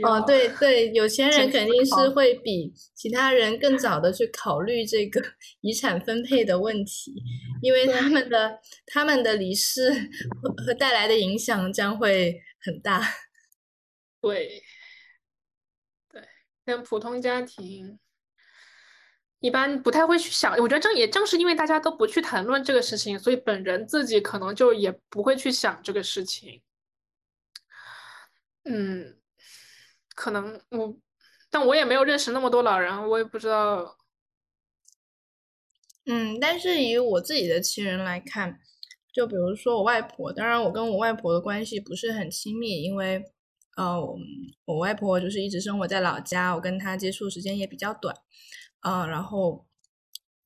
[0.02, 5.20] 哦，对对，有钱人肯定是会比其他人更早的去考虑这个
[5.62, 7.14] 遗产分配的问题，
[7.60, 9.90] 因为他们的他们的离世
[10.64, 13.00] 和带来的影响将会很大。
[14.22, 14.62] 对，
[16.12, 16.22] 对，
[16.66, 17.98] 像普通家庭
[19.40, 26.62] 一般不太会去想，我觉得正也正是因为大家都不去谈论这个事情，所以本人自己可能就也不会去想这个事情。
[28.64, 29.19] 嗯。
[30.20, 30.94] 可能我，
[31.48, 33.96] 但我也没有认识那么多老人，我也不知道。
[36.04, 38.60] 嗯，但是以我自己的亲人来看，
[39.14, 43.24] 就比如说我外婆，当然我跟我外婆的关系不是很亲密，因为
[43.78, 43.98] 呃，
[44.66, 48.14] 我外婆就是一直生活在老家，我跟她接触时间也比较短。
[48.82, 49.64] 嗯，然后，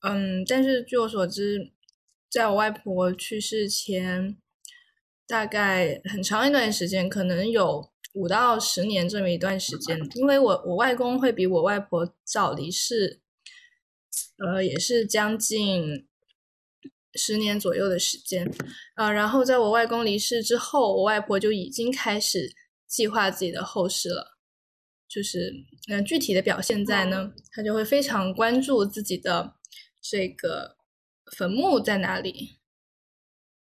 [0.03, 1.73] 嗯，但是据我所知，
[2.29, 4.37] 在我外婆去世前，
[5.27, 7.93] 大概很长一段时间，可能有。
[8.15, 13.19] 五到十年这么一段时间，因为我我外公会比我外婆早离世，
[14.37, 16.07] 呃，也是将近
[17.13, 18.49] 十年左右的时间，
[18.95, 22.55] 呃，然后在我外公离世之后，我外婆就已经开始
[22.87, 24.37] 计划自己的后事了，
[25.09, 25.53] 就是，
[25.89, 29.55] 嗯，具体的表现在呢，她就会非常关注自己的
[30.01, 30.77] 这个
[31.35, 32.59] 坟墓在哪里。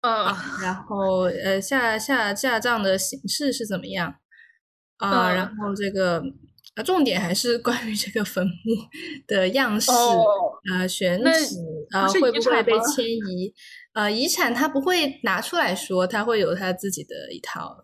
[0.02, 0.26] 嗯，
[0.62, 4.20] 然后呃下下下葬的形式是怎么样？
[4.98, 6.22] 啊，然后这个
[6.74, 8.52] 啊，重点还是关于这个坟墓
[9.26, 9.90] 的样式
[10.72, 11.56] 呃，选址
[11.90, 13.52] 啊，会不会被迁移？
[13.92, 17.78] 呃，遗产他不会拿出来说，他会有他自己的一套，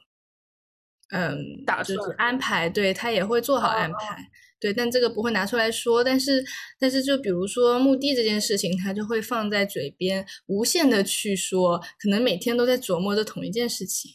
[1.10, 1.36] 嗯，
[1.84, 4.28] 就是安排，对他也会做好安排，
[4.60, 6.04] 对，但这个不会拿出来说。
[6.04, 6.44] 但是，
[6.78, 14.10] 但是就比如说墓地这件事情，他就会放在嘴边，无限的去说，可能每天都在琢磨着同一件事情。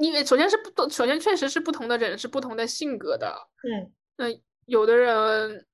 [0.00, 3.36] 因为首先是不同，首先确实是不同的人是不同的性格的。
[3.62, 4.26] 嗯，那
[4.66, 5.66] 有的人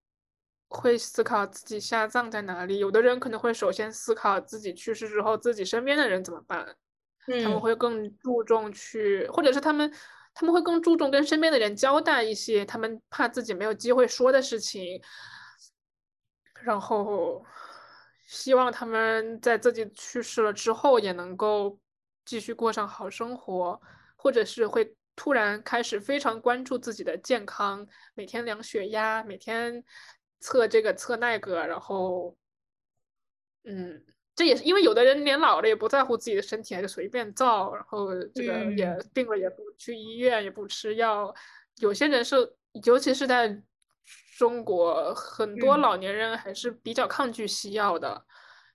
[0.68, 6.76] 会思考自己下葬在哪里，有的人可能会首先思考自己去世之后自己身边的人怎么办。
[7.28, 9.92] 嗯，他们会更注重去，或者是他们
[10.34, 15.00] 他们会更注重跟身边的人交代一些他们怕自己没有机会说的事情，
[16.62, 17.44] 然后
[18.26, 21.78] 希望他们在自己去世了之后也能够
[22.24, 23.80] 继续过上好生活。
[24.22, 29.83] 或者是会突然开始非常关注自己的健康，每天量血压，每天
[30.40, 32.37] 测这个测那个，然后，
[33.64, 34.04] 嗯，
[34.35, 41.35] 这也是因为有的人年老了也不在乎自己的身体，还是随便造，然后这个也病了也不去医院，也不吃药。
[41.76, 42.37] 有些人是，
[42.85, 43.59] 尤其是在
[44.37, 48.22] 中国，很多老年人还是比较抗拒西药的，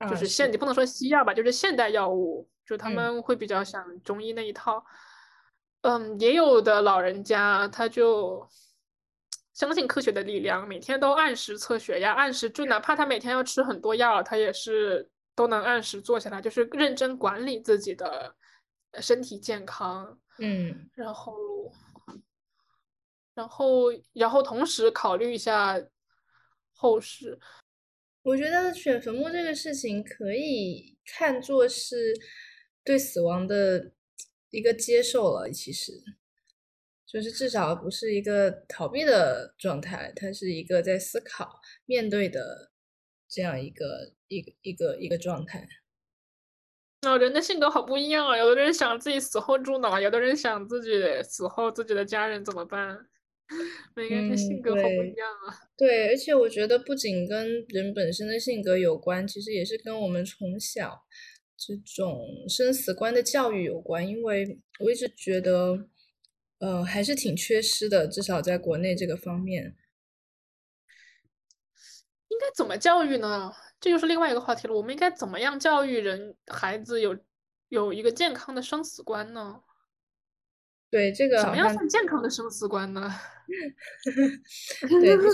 [0.09, 4.77] 就是现你不能说西药吧，就是现代药物，就他们会比较想中医那一套。
[4.77, 4.85] 嗯，
[6.19, 8.47] 也有的老人家他就
[9.53, 18.35] 相信科学的力量，每天都按时测血压，按时就哪怕他每天要吃很多药，他也是都能按时做下来，就是认真管理自己的
[18.99, 20.19] 身体健康。
[20.39, 21.33] 嗯，然后
[23.33, 25.81] 然后然后同时考虑一下
[26.73, 27.39] 后事。
[28.23, 32.13] 我觉得选坟墓这个事情可以看作是
[32.83, 33.91] 对死亡的
[34.49, 35.91] 一个接受了，其实
[37.05, 42.71] 就是至少不是一个逃避的状态，它是一个在思考、面对的
[43.27, 45.67] 这样一个一个一个一个状态。
[47.01, 48.35] 哦，人的性格好不一样啊！
[48.35, 53.07] 有的人想自己死后住哪，有的人想自己死后自己的家人怎么办。
[53.95, 55.53] 每个人的性格好不一样啊。
[55.77, 61.05] 对，而且我觉得不仅跟人本身的性格有关，其实也是跟我们从小
[61.65, 64.07] 这种生死观的教育有关。
[64.07, 65.87] 因为我一直觉得，
[66.59, 69.75] 呃，还是挺缺失的，至少在国内这个方面。
[72.27, 73.53] 应该怎么教育呢？
[73.79, 74.73] 这就是另外一个话题了。
[74.73, 77.17] 我们应该怎么样教育人孩子有
[77.69, 79.61] 有一个健康的生死观呢？
[80.91, 83.11] 对这个，怎么样算健康的生死观呢？
[85.01, 85.29] 对，就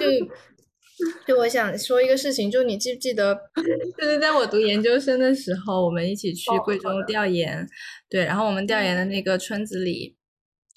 [1.27, 3.35] 就我想说一个事情，就你记不记得，
[3.97, 7.67] 就是在我读研究生的时候，我们一起去贵州调研，
[8.09, 10.15] 对，然后我们调研的那个村子里，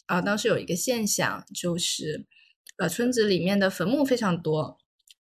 [0.06, 2.24] 啊，当时有一个现象，就是
[2.78, 4.78] 呃，村子里面的坟墓非常多。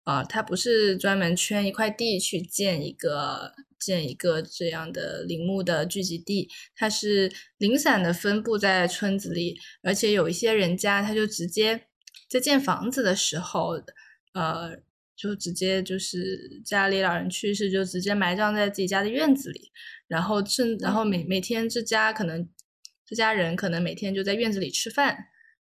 [0.05, 11.85] 啊，它不是专门圈一块地去建一个建一个这样的陵墓的聚集地，它是零散的分布在村子里，而且有一些人家他就直接
[12.27, 13.79] 在建房子的时候，
[14.33, 14.77] 呃，
[15.19, 19.69] 就直接就是家里老人去世就直接埋葬在自己家的院子里，
[20.07, 22.47] 然后趁然后每每天这家可能
[23.05, 25.25] 这家人可能每天就在院子里吃饭。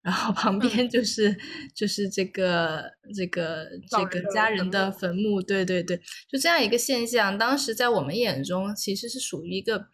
[0.03, 1.37] 然后旁边就是
[1.75, 5.95] 就是这个这个这个家人的坟墓，对对对，
[6.27, 9.89] 就这样一个现象，当时在我们眼中其实是属于一个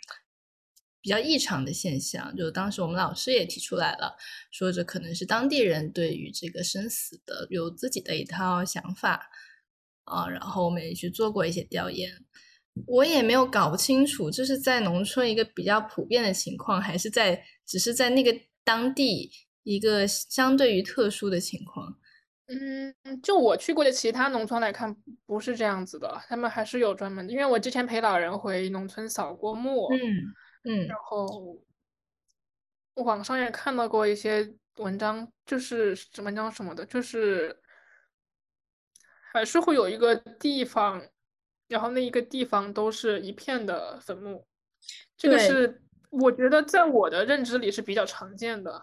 [1.02, 2.34] 比较异常的现象。
[2.38, 4.16] 就当时我们老师也提出来了，
[4.50, 9.30] 说这可能是当地人对于这个生死的有自己的一套想法
[10.08, 10.28] 啊。
[10.28, 12.12] 然后我们也去做过一些调研，
[12.88, 19.32] 我也没有搞不清楚这是在农村一个比较普遍的情况，还是在只是在那个当地。
[19.70, 21.94] 一个相对于特殊的情况，
[22.46, 27.34] 嗯，就我去过的其他农村来看，不是这样子的，他们还是有专门的。
[27.34, 30.00] 因为我之前陪老人回农村扫过墓，嗯
[30.64, 31.62] 嗯，然后
[32.94, 37.54] 网上也看到过一些文章，就是文章什么的，就是
[39.38, 41.02] 还是会有一个地方，
[41.68, 44.46] 然后那一个地方都是一片的坟墓，
[45.16, 48.82] 这个是我觉得在我的认知里是比较常见的。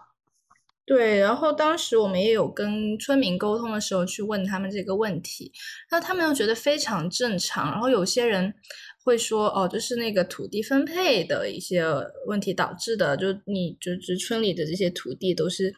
[0.86, 5.50] 对，然后当时我们也有跟村民沟通的时候去问他们这个问题，
[5.90, 7.72] 然后他们又觉得非常正常。
[7.72, 8.54] 然后有些人
[9.02, 11.84] 会说，哦，就是那个土地分配的一些
[12.26, 15.74] 问题导致的，就你就是村里的这些土地都是，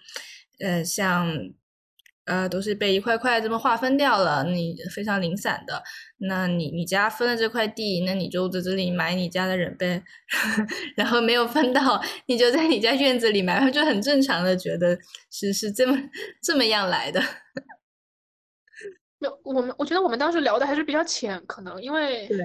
[0.59, 1.27] 呃，像。
[2.27, 5.81] 呃，都是被一块块这么划分掉了，你非常零散的。
[6.19, 10.03] 那你你家分了这块地，那你就在这里买你家的人呗。
[10.97, 14.99] 然后没有分到，你就在你家院子里埋，就很正常的觉得
[15.31, 15.97] 是是这么
[16.43, 17.23] 这么样来的。
[19.21, 22.39] 有我们，我觉得我们当时聊的还是比较浅，可能因为对，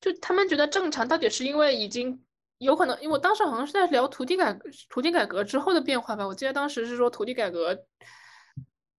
[0.00, 2.18] 就他们觉得正常，到底是因为已经
[2.58, 4.58] 有可能，因为我当时好像是在聊土地改
[4.88, 6.26] 土地改革之后的变化吧。
[6.26, 7.78] 我记得当时是说土地改革。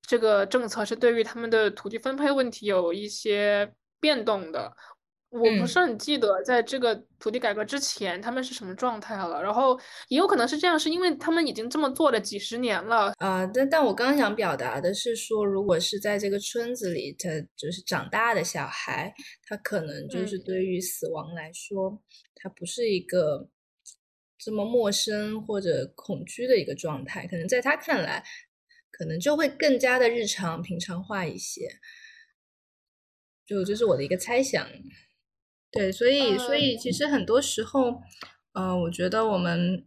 [0.08, 4.72] 这个政策是对于他们的土地分配问题有一些变动的，
[5.30, 9.42] 我不是很记得在这个土地改革之前他们是什么状态了。
[9.42, 13.14] 然后也有可能是这样，是因为他们已经这么做了几十年了。
[13.18, 19.12] 啊，但但我刚想表达的是说，如果是在这个村子里，他就是长大的小孩，
[19.48, 22.00] 他可能就是对于死亡来说，
[22.36, 23.48] 他不是一个
[24.38, 28.24] 这么陌生或者恐惧的一个状态，可能在他看来。
[28.94, 31.68] 可能就会更加的日常平常化一些，
[33.46, 34.66] 就这是我的一个猜想。
[35.70, 38.00] 对，所以所以其实很多时候，
[38.54, 39.86] 呃，我觉得我们。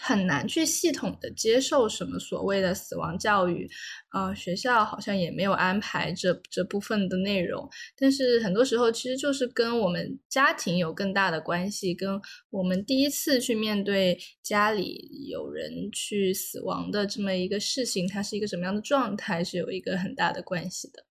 [0.00, 3.68] 很难去系统的接受什么所谓的死亡教育，
[4.10, 7.68] 啊，学校好像也没有安排这这部分的内容。
[7.96, 12.20] 但是很多时候其实就是跟我们家庭有更大的关系，跟
[12.50, 21.04] 我们第一次去面对家里有人去死亡的这么一个事情，它是一个什么样的状态，是有一个很大的关系的。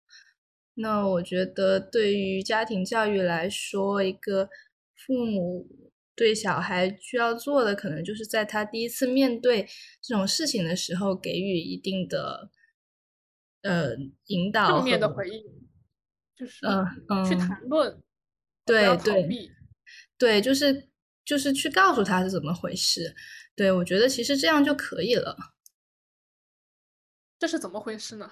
[0.75, 4.47] 那我觉得对于家庭教育来说，一个
[4.95, 5.86] 父母。
[6.17, 9.69] 对小孩需要做的，可能就是在他第一次面对
[10.01, 12.49] 这种事情的时候，给予一定的
[13.61, 13.95] 呃
[14.25, 15.43] 引导，正面的回应，
[16.35, 18.01] 就是嗯嗯去谈论，
[18.65, 19.49] 对对
[20.17, 20.89] 对，就是
[21.23, 23.15] 就是去告诉他是怎么回事。
[23.55, 25.37] 对我觉得其实这样就可以了。
[27.37, 28.31] 这是怎么回事呢？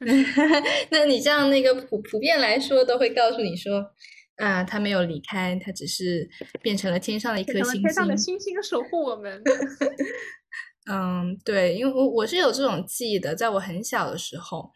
[0.90, 3.94] 那你这样那个普普遍来说，都会告诉你说，
[4.36, 6.28] 啊，他没有离开，他只是
[6.60, 7.82] 变成了天上的一颗星星。
[7.82, 9.42] 天上的星星守护我们。
[10.90, 14.72] 嗯，对，因为我我是有这种记忆的，在我很小的时候，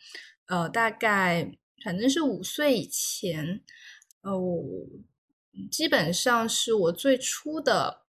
[0.46, 1.50] 呃，大概
[1.84, 3.60] 反正是五岁以前，
[4.22, 4.64] 呃，我
[5.68, 8.02] 基本上是我最初的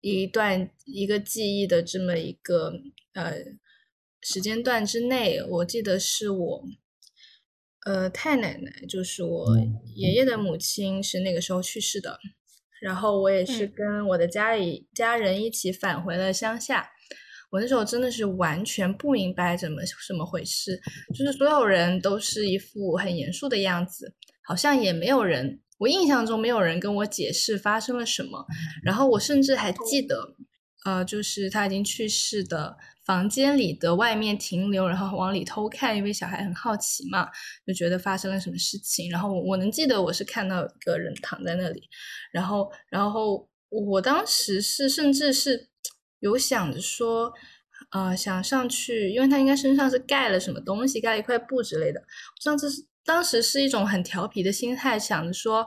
[0.00, 2.72] 一段一个记忆的这么一个
[3.12, 3.34] 呃
[4.20, 6.64] 时间段之内，我记得是我
[7.88, 9.56] 呃太奶奶，就是我
[9.96, 12.18] 爷爷的母亲是那个时候去世的，
[12.82, 16.90] 然后我也是跟我的家里家人一起返回了乡下。
[17.50, 20.78] 我那时候真的是完全不明白怎么怎么回事，
[21.16, 24.14] 就是所有人都是一副很严肃的样子，
[24.44, 28.44] 好像也没有人，我印象中没有人跟我解释发生了什么。
[28.84, 30.36] 然后我甚至还记得，
[30.84, 37.28] 呃，就是他已经去世的房间里的外面停留，然后往里偷看，因为小孩很好奇嘛，
[37.66, 39.10] 就觉得发生了什么事情。
[39.10, 41.82] 然后我能记得我是看到一个人躺在那里，
[42.32, 45.68] 然后，然后我当时是甚至是。
[46.20, 47.32] 有想着说，
[47.92, 52.02] 呃，想上去，因为他应该身上是盖了什么东西，盖了一块布之类的。
[52.42, 55.64] 上次是当时是一种很调皮的心态，想着说，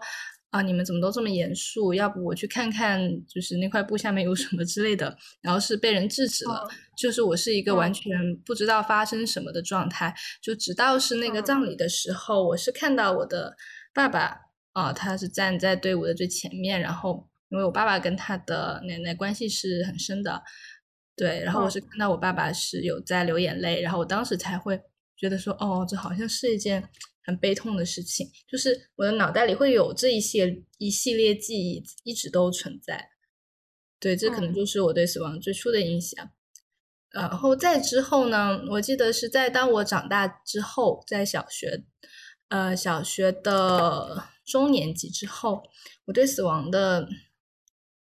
[0.52, 1.94] 啊，你们怎么都这么严肃？
[1.94, 5.18] 要不我去看看，就是那块布下面有什么之类的。
[5.42, 8.12] 然后是被人制止了，就是我是一个完全
[8.46, 10.14] 不知道发生什么的状态。
[10.40, 13.56] 就直到是那个葬礼的时候，我是看到我的
[13.92, 14.38] 爸爸，
[14.74, 17.28] 啊，他是站在队伍的最前面，然后。
[17.52, 20.42] 因为我爸爸跟他的奶奶关系是很深的，
[21.18, 24.82] 对，然后我是看到我爸爸是有在流眼泪，然后我当时才会
[25.22, 26.90] 觉得说，哦，这好像是一件
[27.24, 33.12] 很悲痛的事情，就是我的脑袋里会有这一些一系列记忆一直都存在，
[34.00, 36.32] 对，这可能就是我对死亡最初的印象。
[37.12, 41.84] 然后再之后呢，我记得是在当我长大之后，在小学，
[42.48, 45.62] 呃，小学的中年级之后，
[46.06, 47.08] 我对死亡的。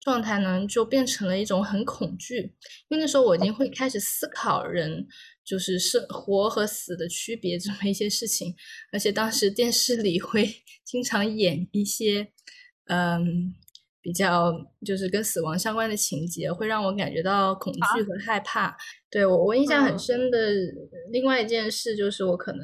[0.02, 2.56] 状态呢，就变成了一种很恐惧，
[2.88, 5.06] 因为那时候我已经会开始思考人
[5.50, 8.54] 就是生活和死的区别这么一些事情，
[8.92, 10.48] 而且当时电视里会
[10.86, 12.28] 经常演一些
[12.86, 13.56] 嗯
[14.00, 14.54] 比较
[14.86, 18.78] 就是跟死亡相关的情节，会让我感觉到恐惧和害怕。
[19.10, 20.38] 对我我印象很深的
[21.12, 22.64] 另外一件事就是我可能。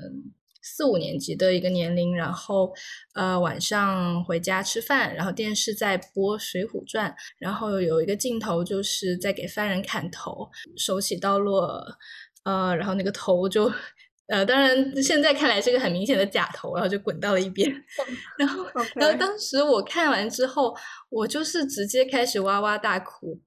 [0.68, 2.74] 四五年级的一个年龄，然后，
[3.14, 11.86] 呃，晚上回家吃饭，然后电视在播《水浒传》，然后有一个镜头就是在给犯人砍头，手起刀落，
[12.46, 13.70] 呃，然后那个头就，
[14.28, 17.70] 呃，当然现在看来是个很明显的假头，然后就滚到了一边，
[18.38, 18.66] 然后，
[18.96, 20.74] 然后当时我看完之后，
[21.10, 23.40] 我就是直接开始哇哇大哭。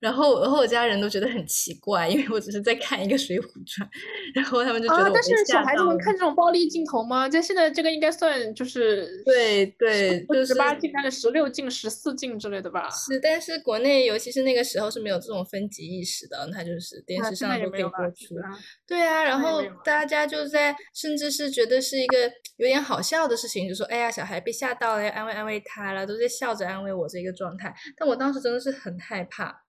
[0.00, 3.88] 然后，然后我家人都觉得很奇怪，因为我只是在看一个《水浒传》，
[4.34, 7.28] 然后他们就觉得我但是小孩子们看这种暴力镜头吗？
[7.28, 12.88] 就现在这个应该算就是对对，就是十八禁、还是十六禁、十四禁之类的吧？
[12.90, 18.36] 是，但是国内尤其是那个时候是没有这种分级意识的，它就是电视上都可以播出。
[18.86, 29.64] 对啊，然后大家就在，甚至是觉得是一个有点好笑的事情，就说：“哎呀，小孩被吓到了，要安慰安慰他了。”都在笑着安慰我这个状态，但我当时真的是很害怕。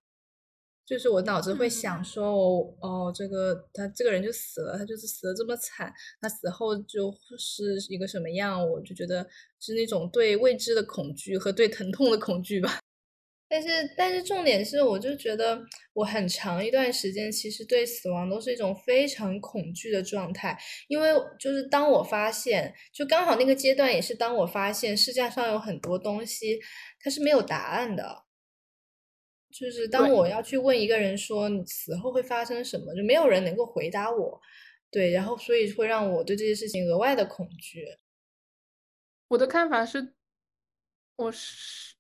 [0.90, 9.24] 就是我脑子会想说，哦哦，这个他这个人就死了，他就是死的这么惨，他死后就是一个什么样，我就觉得
[9.60, 12.80] 是那种对未知的恐惧和对疼痛的恐惧吧。
[13.48, 15.62] 但是，但是重点是，我就觉得
[15.94, 26.60] 我很长一段时间其实对死亡都是一种非常恐惧的状态，因为就是当我发现，就刚好那个阶段也是当我发现世界上有很多东西
[27.00, 28.24] 它是没有答案的。
[29.52, 34.40] 就是当我要去问一个人说你死后会发生什么，就没有人能够回答我，
[34.92, 37.84] 对，然后所以会让我对这些事情额外的恐惧。
[39.28, 40.14] 我的看法是，
[41.16, 41.96] 我是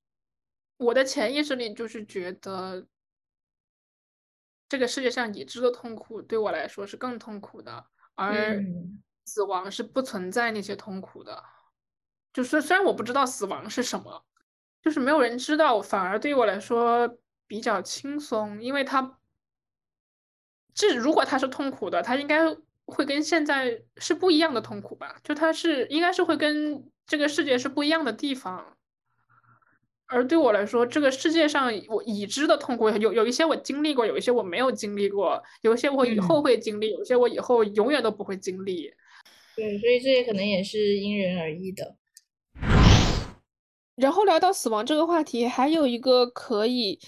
[0.78, 2.88] 我的潜意识里就是觉得，
[4.70, 8.64] 这个世界上已知的痛苦对我来说是更痛苦的，而
[9.26, 11.44] 死亡是不存在那些痛苦的。
[12.32, 14.24] 就是虽然我不知道死亡是什么，
[14.84, 17.18] 就是没有人知道，反而对于我来说。
[17.50, 19.18] 比较轻松，因为他
[20.76, 25.18] 这如果他是痛苦的，他应该会跟现在是不一样的痛苦吧？
[25.24, 28.78] 就他是应该是会跟这个世界是不一样的地方。
[30.06, 38.94] 而对我来说，这个世界上我已知的痛苦有有一些我经历过，有一些我没有经历过，有一些我以后会经历，有些我以后永远都不会经历。
[39.56, 41.96] 对，所以这也可能也是因人而异的。
[43.96, 47.00] 然后聊到死亡这个话题，还有一个可以。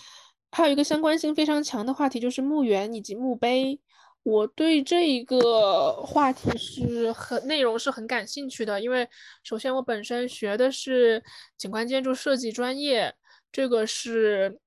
[0.51, 3.79] 还有一个相关性非常强的话题，就是墓园以及墓碑。
[4.23, 9.09] 我对这一个话题是很内容是很感兴趣的，因为
[9.43, 11.23] 首先我本身学的是
[11.57, 13.15] 景观建筑设计专业，
[13.51, 14.59] 这个是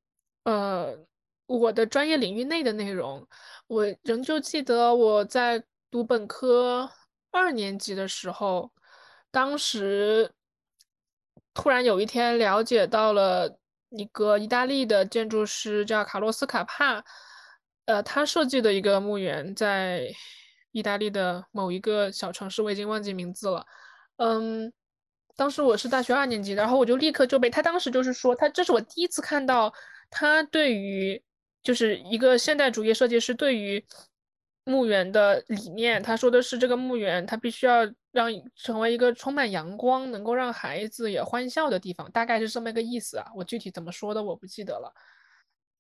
[0.43, 0.97] 呃
[1.47, 3.25] 我的专业领域内的内容。
[3.69, 6.91] 我仍旧记得我在读本科
[7.31, 8.73] 二年级的时候，
[9.31, 10.33] 当时
[11.55, 13.57] 突然有一天了解到了
[13.97, 17.05] 一个意大利的建筑师叫卡洛斯卡帕。
[17.87, 20.09] 呃，他设计的一个墓园在
[20.73, 23.67] 意大利的某一个小城市，我已经忘记名字了。
[24.17, 24.73] 嗯，
[25.37, 29.73] 当时我是大学二年级，然后我就立刻就被他当时就是说，他这是我第一次看到
[30.09, 31.23] 他对于
[31.63, 33.85] 就是一个现代主义设计师对于
[34.65, 36.03] 墓园的理念。
[36.03, 43.27] 他说的是这个墓园，他必须要让成为一个充满阳光，能够让孩子也欢笑的地方，大概是这么个意思啊。
[43.37, 44.93] 我具体怎么说的我不记得了，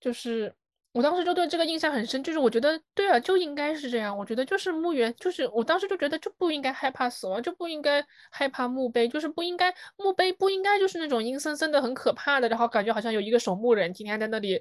[0.00, 0.54] 就是。
[0.94, 4.16] 我当时就对这个印象很深，就是我觉得对啊，就应该是这样。
[4.16, 14.60] 我觉得就是墓园，就是我当时就觉得就不应该害怕死亡，就不应该害怕墓碑，就是不应该墓碑不应该就是那种阴森森的、很可怕的，然后感觉好像有一个守墓人天天在那里，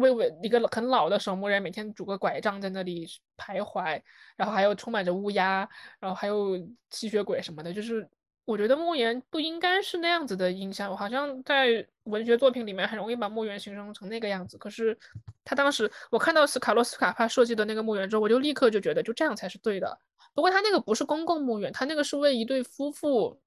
[0.00, 3.06] 为为一个很老的守墓人每天拄个拐杖在那里
[3.38, 4.02] 徘徊，
[4.36, 5.68] 然后还有充满着乌鸦，
[6.00, 6.58] 然后还有
[6.90, 8.08] 吸血鬼什么的，就是。
[8.50, 14.58] 我觉得墓园不应该是那样子的印象，好像在文学作品里面很容易把墓园形容成那个样子。
[14.58, 14.98] 可是
[15.44, 19.96] 他当时我看到斯卡洛斯卡帕设计的那个墓园之后，我就立刻就觉得就这样才是对的。
[20.34, 23.40] 不过他那个不是公共墓园，他那个是为一对夫妇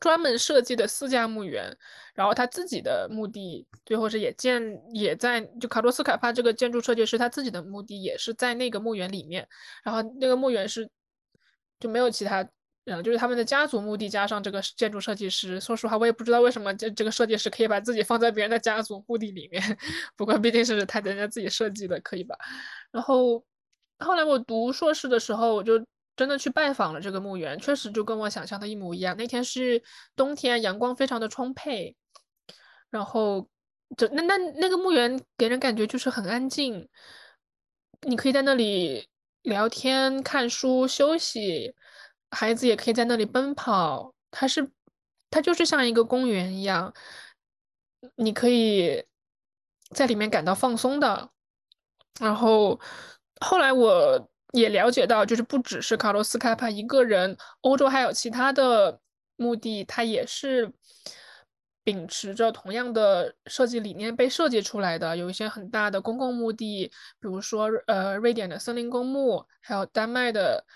[0.00, 1.76] 专门设计的私家墓园，
[2.12, 4.60] 然后他自己的墓地最后是也建
[4.92, 9.46] 也在就卡洛斯卡帕这个建筑设计师他自己的墓地也是在那个墓园里面，
[9.84, 10.90] 然后那个墓园是
[11.78, 12.44] 就没有其他。
[12.90, 15.60] 嗯，就是他们的家族墓地加上这个建筑设计师。
[15.60, 19.62] 说实话，我也不知道为什么这这个设计师可以把自己放在别人的家族墓地里面。
[20.16, 22.34] 不过毕竟是他人家自己设计的，可以吧？
[22.90, 23.44] 然后
[23.98, 25.84] 后来我读硕士的时候，我就
[26.16, 29.14] 真的去拜访了这个墓园，确实就跟我想象的一模一样。
[29.18, 29.82] 那天是
[30.16, 31.94] 冬天，阳光非常的充沛。
[32.88, 33.46] 然后
[33.98, 36.88] 这那那那个墓园给人感觉就是很安静，
[38.06, 39.06] 你可以在那里
[39.42, 41.74] 聊天、看书、休息。
[42.30, 44.70] 孩子也可以在那里奔跑，它是，
[45.30, 46.92] 它就是像一个公园一样，
[48.16, 49.02] 你可以
[49.94, 51.30] 在里面感到放松的。
[52.20, 52.78] 然后
[53.40, 59.00] 后来我也了解到，就是不只是卡洛斯卡帕一个人，欧洲还有其他的
[59.36, 60.70] 墓地，它也是
[61.82, 65.16] 秉持着同样的设计理念被设计出来的。
[65.16, 66.88] 有一些很大的公共墓地，
[67.20, 70.66] 比如说呃瑞典的森林公墓，还有丹麦的。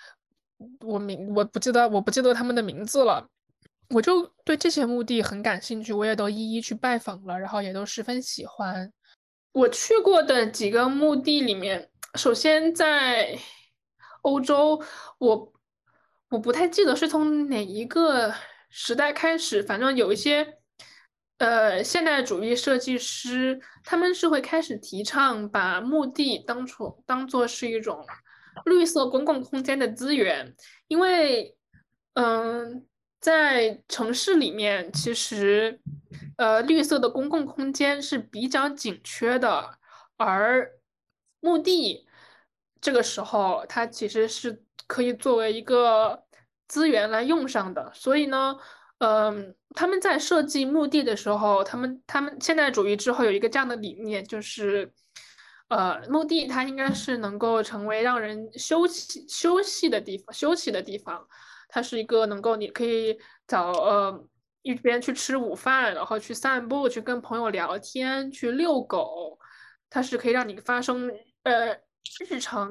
[0.81, 3.29] 我名我不记得，我不记得他们的名字了。
[3.91, 8.91] 我就对这些墓地很感兴趣，我也都一一去拜访了，然后也都十分喜欢。
[9.53, 13.39] 我去过的几个墓地里面，首先在
[14.23, 14.83] 欧洲，
[15.19, 15.53] 我
[16.31, 18.33] 我不太记得是从哪一个
[18.71, 20.57] 时代开始，反正有一些
[21.37, 28.03] 呃现代主义设计师，他们是会开始提倡把墓地当成当做是一种。
[28.65, 30.55] 绿色公共空间的资源，
[30.89, 31.57] 因为，
[32.15, 32.87] 嗯，
[33.21, 35.81] 在城市里面，其实，
[36.37, 39.79] 呃，绿色的公共空间是比较紧缺的，
[40.17, 40.71] 而
[41.41, 42.07] 墓地
[42.81, 46.25] 这个时候，它其实是可以作为一个
[46.69, 47.91] 资源来用上的。
[47.95, 48.57] 所以呢，
[48.99, 54.93] 嗯，他们在设计墓地的时候，他们他们现代主义之后有一个这样的理念，就是。
[55.73, 61.27] 呃，墓地它应该是能够成为让人休息休息的地方，休息的地方。
[61.67, 64.29] 它是一个能够你可以早呃
[64.61, 69.39] 一边去吃午饭，然后去散步，去跟朋友聊天，去遛狗。
[69.89, 71.11] 它是可以让你发生
[71.45, 71.75] 呃
[72.29, 72.71] 日常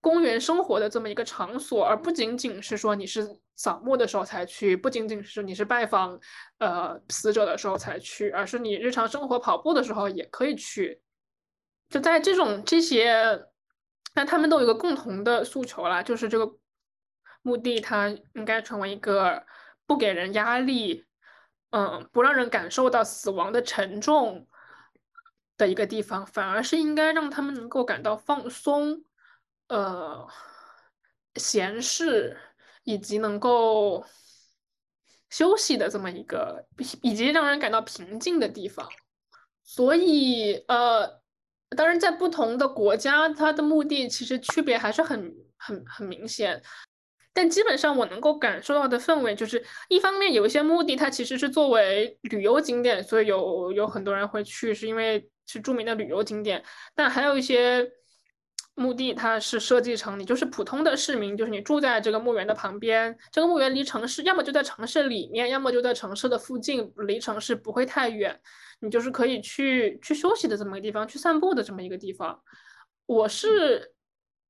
[0.00, 6.18] 公园生活的这么一个场所，而不仅仅是说你是扫墓的时候才去，不仅仅是你是拜访
[6.56, 11.01] 呃死者的时候才去，而是你日常生活跑步的时候也可以去。
[11.92, 13.44] 就在这种这些，
[14.14, 16.50] 那他们都有一个共同的诉求啦，就是这个
[17.42, 19.44] 墓地它应该成为一个
[19.84, 21.04] 不给人压力，
[21.68, 24.48] 嗯，不让人感受到死亡的沉重
[25.58, 29.04] 的一个地方，反而是应该让他们能够感到放松，
[29.68, 30.26] 呃，
[31.34, 32.38] 闲适
[32.84, 34.02] 以及能够
[35.28, 36.66] 休息的这么一个，
[37.02, 38.88] 以及让人感到平静的地方，
[39.62, 41.20] 所以呃。
[41.74, 46.62] 当然，在不同的国家，它的目的其实区别还是很很很明显。
[47.34, 56.62] 但基本上我能够感受到的氛围，就是一方面有一些墓地它其实是作为旅游景点，所以有有很多人会去，是因为是著名的旅游景点。
[56.94, 57.90] 但还有一些
[58.74, 68.38] 墓地它是设计成你就是普通的市民，就是你住在这个墓园的旁边，这个墓园离城市要么就在城市里面，要么就在城市的附近，离城市不会太远，
[68.82, 72.38] 你就是可以去去休息的这么一个地方，去散步的这么一个地方。
[73.06, 73.94] 我是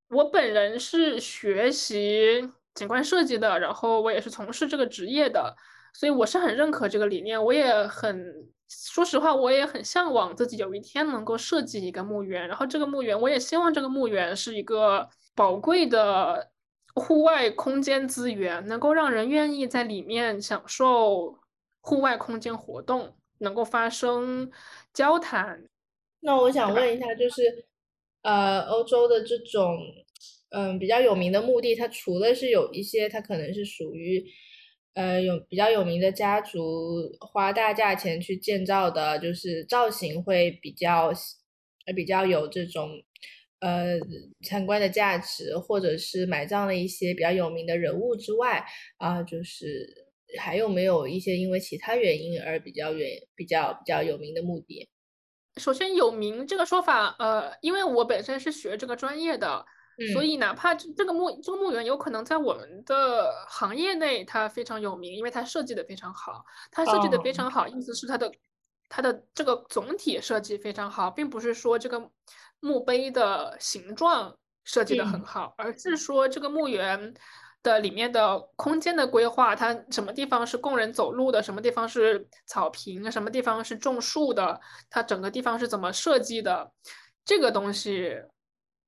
[0.08, 5.54] 我本人是学习景观设计的，然后我也是从事这个职业的，
[5.94, 8.50] 所以我是很认可这个理念，我也很。
[8.74, 16.50] 说实话，我也很向往自己有一天能够设计一个墓园，然后这个墓园，我也希望这个墓园是一个宝贵的
[16.94, 21.38] 户外空间资源，能够让人愿意在里面享受
[21.82, 24.50] 户外空间活动，能够发生
[24.94, 25.62] 交谈。
[26.20, 27.66] 那我想问一下，就是
[28.22, 29.78] 呃，欧洲的这种
[30.50, 34.24] 嗯比较有名的墓地，它除了是有一些，它可能是属于。
[34.94, 41.10] 呃，有比较有名的家族花大价钱去建造的，就是造型会比较
[41.86, 43.02] 呃比较有这种
[43.60, 43.98] 呃
[44.44, 48.62] 参观的价值，或者是埋葬了一些比较有名的人物之外，
[48.98, 50.01] 啊，就是
[50.38, 54.88] 还有没有一些因为其他原因而比较远、比较比较有名的墓地？
[55.56, 59.64] 首先，有名这个说法，呃，因为我本身是学这个专业的。
[60.14, 66.42] 所以，哪怕这这个墓这个墓园有可能在我们的行业内它非常有名，因为它设计的非常好。
[66.70, 68.32] 它设计的非常好，意思是它的
[68.88, 72.10] 它的这个总体设计非常好，并不是说这个
[72.60, 77.12] 墓碑的形状设计的很好，而是说这个墓园
[77.62, 84.60] 的里面的空间的规划，它什么地方是供人走路的，什么地方是草坪，什么地方是种树的，
[84.90, 86.72] 它整个地方是怎么设计的，
[87.24, 88.16] 这个东西。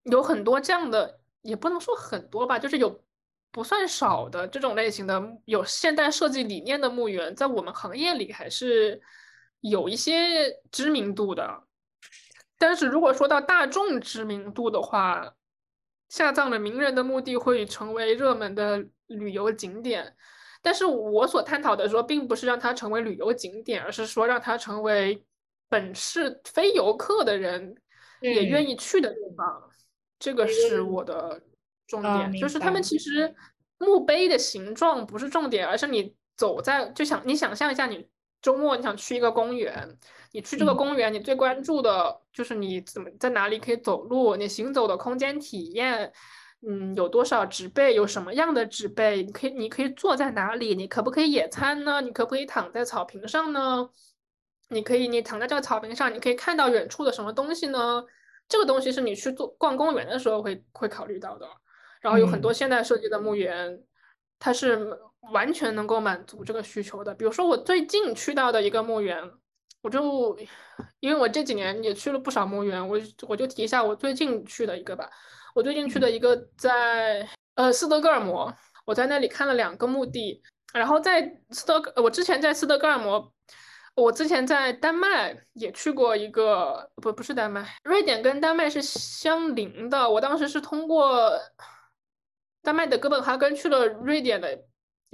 [0.04, 3.02] 有很多这样的，也不能说很多吧，就是有
[3.50, 9.00] 不算少的这种类型的有现代设计理念的墓园，在我们行业里还是
[9.60, 11.62] 有一些知名度的。
[12.58, 15.34] 但是如果说到大众知名度的话，
[16.14, 20.14] 下葬的名人的墓地会成为热门的旅游景点。
[20.62, 25.24] 但是我所探讨的说，并不是让它成为旅游景点，而是说让它成为
[25.68, 27.74] 本市非游客的人
[28.20, 29.60] 也愿意去的地方。
[30.20, 31.42] 这个是我的
[31.88, 33.34] 重点，就是他们其实
[33.78, 38.08] 墓碑的形状不是重点，而是你走在就想你想象一下，你
[38.44, 39.88] 周末你想去一个公园，
[40.30, 46.12] 你去这个公园，你最关注的就是你怎么在哪里可以走路，你行走的空间体验，
[46.60, 52.02] 嗯，有多少植被，有什么样的植被，你可以你可以坐在哪里，你可不可以野餐呢？
[52.02, 53.88] 你可不可以躺在草坪上呢？
[54.68, 58.04] 你可以你躺在这个草坪上，你可以看到远处的什么东西呢？
[58.46, 61.48] 这个东西是你去做逛公园的时候会会考虑到的，
[62.02, 63.82] 然后有很多现代设计的墓园，
[64.38, 64.98] 它是
[65.32, 67.14] 完全能够满足这个需求的。
[67.14, 69.18] 比如说我最近去到的一个墓园，
[69.82, 70.36] 我就
[71.00, 72.98] 因为我这几年也去了不少墓园，我
[73.28, 75.08] 我就提一下我最近去的一个吧。
[75.54, 78.54] 我最近去的一个在呃斯德哥尔摩，
[78.84, 83.32] 我在那里看了两个墓地，然后在斯德我之前在斯德哥尔摩。
[83.96, 90.10] 我之前在丹麦也去过一个，不不是丹麦，瑞典跟丹麦是相邻的。
[90.10, 91.30] 我当时是通过
[92.60, 94.64] 丹麦的哥本哈根去了瑞典的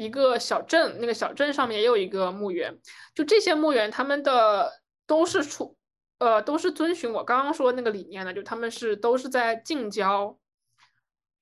[0.00, 2.78] 一个小镇，那个小镇上面也有一个墓园。
[3.14, 4.72] 就这些墓园，他们的
[5.06, 5.76] 都是出，
[6.18, 10.38] 呃，都是遵循我刚刚说那个理念的，就他们是都是在近郊。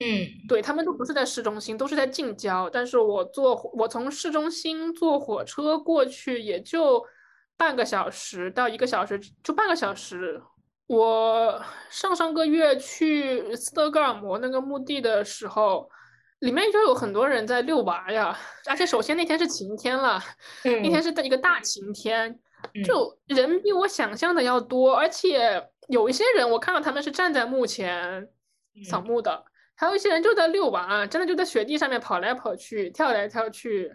[0.01, 2.69] 嗯，对他们都不是在市中心，都是在近郊。
[2.69, 7.05] 但是我坐我从市中心坐火车过去，也就。
[7.61, 10.41] 半个小时到一个小时，就半个小时。
[10.87, 15.91] 我上上个月去斯德哥尔摩那个墓地的时候，
[16.41, 18.39] 里面就有很多人在遛娃呀。
[18.69, 20.23] 而且首先那天是晴天了，
[20.65, 22.39] 那天是一个大晴天，
[22.85, 24.95] 就人比我想象的要多。
[24.95, 28.29] 而且有一些人，我看到他们是站在墓前
[28.85, 33.93] 扫墓的，还有一些人就在遛娃，真的就在雪地上面跑来跑去，跳来跳去。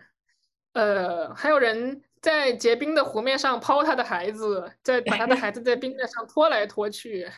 [0.73, 2.01] 呃，还有人。
[2.23, 7.29] 在结冰的湖面上抛他的孩子，在把他的孩子在冰面上拖来拖去，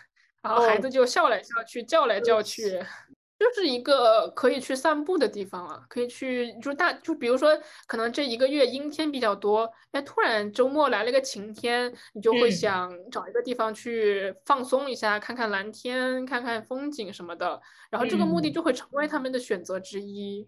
[0.44, 2.80] 然后孩子就笑来笑去，叫来叫去，
[3.38, 5.86] 就是一个可以去散步的地方了。
[5.90, 7.50] 可以去，就大，就比如说，
[7.88, 17.62] 可能这一个月阴天比较多，哎，突然周末来了个晴天，你就会想找一个地方去放松一下，看看蓝天，看看风景什么的。
[17.90, 20.48] 然后这个目的就会成为他们的选择之一。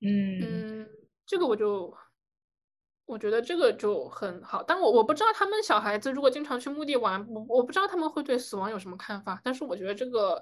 [0.00, 0.40] 嗯
[0.82, 0.88] 嗯，
[1.26, 1.94] 这个我就。
[3.06, 9.40] 我觉得这个就很好，但我我不知道他们小孩子如果经常去墓地玩，我我不知道他们会对死亡有什么看法。
[9.42, 10.40] 但是我觉得这个，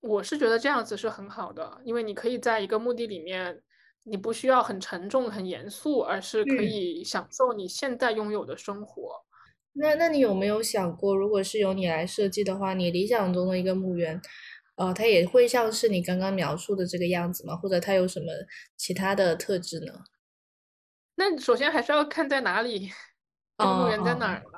[0.00, 3.60] 我是觉得这样子是很好的，因为你可以在一个墓地里面，
[4.04, 9.24] 你不需要很沉重、很严肃，而是可以享受你现在拥有的生活。
[9.72, 14.20] 那那你有没有想过，如果是由你来设计的话，你理想中的一个墓园，
[14.76, 17.56] 呃，它也会像是你刚刚描述的这个样子吗？
[17.56, 18.26] 或者它有什么
[18.76, 19.92] 其他的特质呢？
[21.16, 22.90] 那首先还是要看在哪里，
[23.58, 24.57] 这个墓园在哪儿了，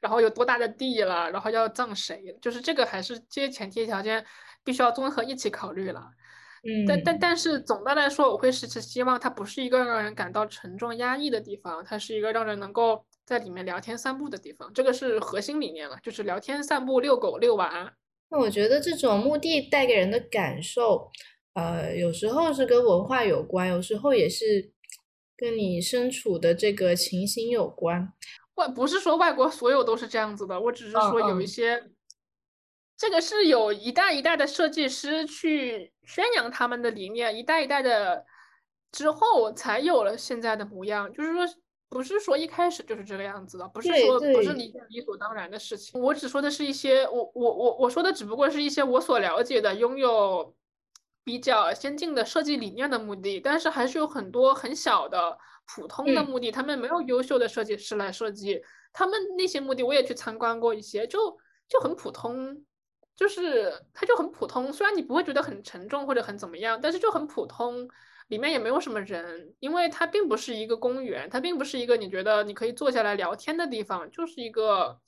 [0.00, 4.24] 然后有多大的地了，然后要葬谁，就是这个还是这些前提条件
[4.64, 6.00] 必须要综合一起考虑了。
[6.64, 17.92] 嗯，但但但是总的来说，我会是希望它不是一个让人感到沉重压抑的地方，它是一个让人能够在里面聊天散步的地方，这个是核心理念了，就是聊天散步、遛狗、遛娃。
[18.30, 21.08] 那我觉得这种墓地带给人的感受，
[21.54, 24.72] 呃，有时候是跟文化有关，有时候也是
[25.36, 28.12] 跟你身处的这个情形有关。
[28.58, 31.90] 外不是说外国所有都是这样子的，我只是说有一些。
[33.00, 38.26] 这个是有一代一代的设计师去宣扬他们的理念，一代一代的
[38.90, 41.12] 之后才有了现在的模样。
[41.12, 41.46] 就是说，
[41.88, 46.02] 不是说一开始就是这个样子的，不是说不是理理所当然的事情。
[46.02, 50.52] 我只说的是一些，我我我我说的只不过是一些我所了解的拥有
[51.22, 55.38] 比较先进的设计理念的目的，但是还是有很多很小的
[55.74, 58.62] 普通的墓地，他们没有优秀的设计师来设计，
[58.92, 61.38] 他们那些墓地我也去参观过一些，就
[61.68, 62.64] 就很普通。
[63.16, 67.88] 就是它就很普通，虽然你不会觉得很沉重或者很怎么样，但是就很普通，
[68.28, 75.00] 里面也没有什么人，因为它并不是一个公园，它并不是一个你觉得你可以坐下来聊天的地方，就是一个，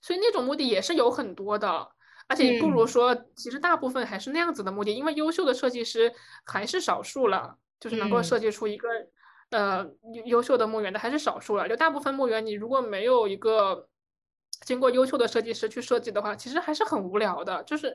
[0.00, 1.86] 所以那种目的也是有很多的，
[2.28, 6.10] 而且不如说，其实大部分还是那样子的墓地，因为优秀的设计师
[6.46, 8.88] 还是少数了，就是能够设计出一个
[9.54, 9.86] 呃
[10.24, 13.88] 优秀的墓园的还是少数了，就大部分墓园你如果没有一个。
[14.64, 17.94] 经过优秀的设计师去设计的话，其实还是很无聊的，就是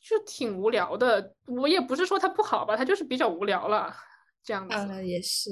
[0.00, 1.34] 就挺无聊的。
[1.46, 3.94] 我也不是说它不好吧，它就是比较无聊了，
[4.42, 4.74] 这样子。
[4.74, 5.50] 嗯，也是。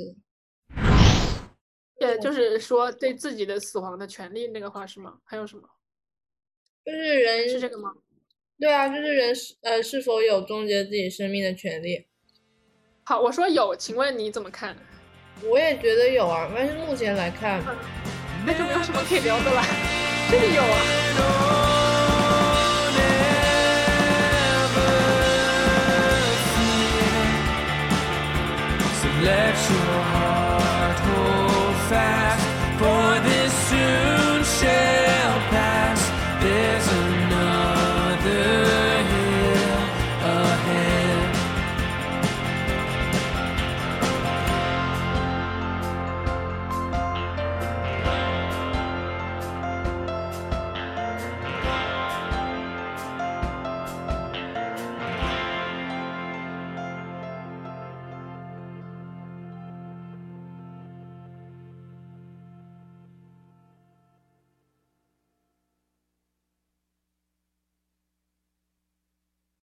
[1.98, 5.18] 对，就是说对自己的死亡的权利那个话是吗？
[5.24, 5.68] 还有什么？
[6.86, 7.92] 就是人是这个吗？
[8.58, 12.06] 对啊，就是人是呃是否有终结自己生命的权利？
[13.04, 14.74] 好，我说有，请问你怎么看？
[15.42, 17.60] 我也觉得有啊，但是目前来看，
[18.44, 19.62] 那就没有什么可以聊的了。
[20.30, 20.76] 真的有啊。
[29.22, 32.29] Let your heart hold fast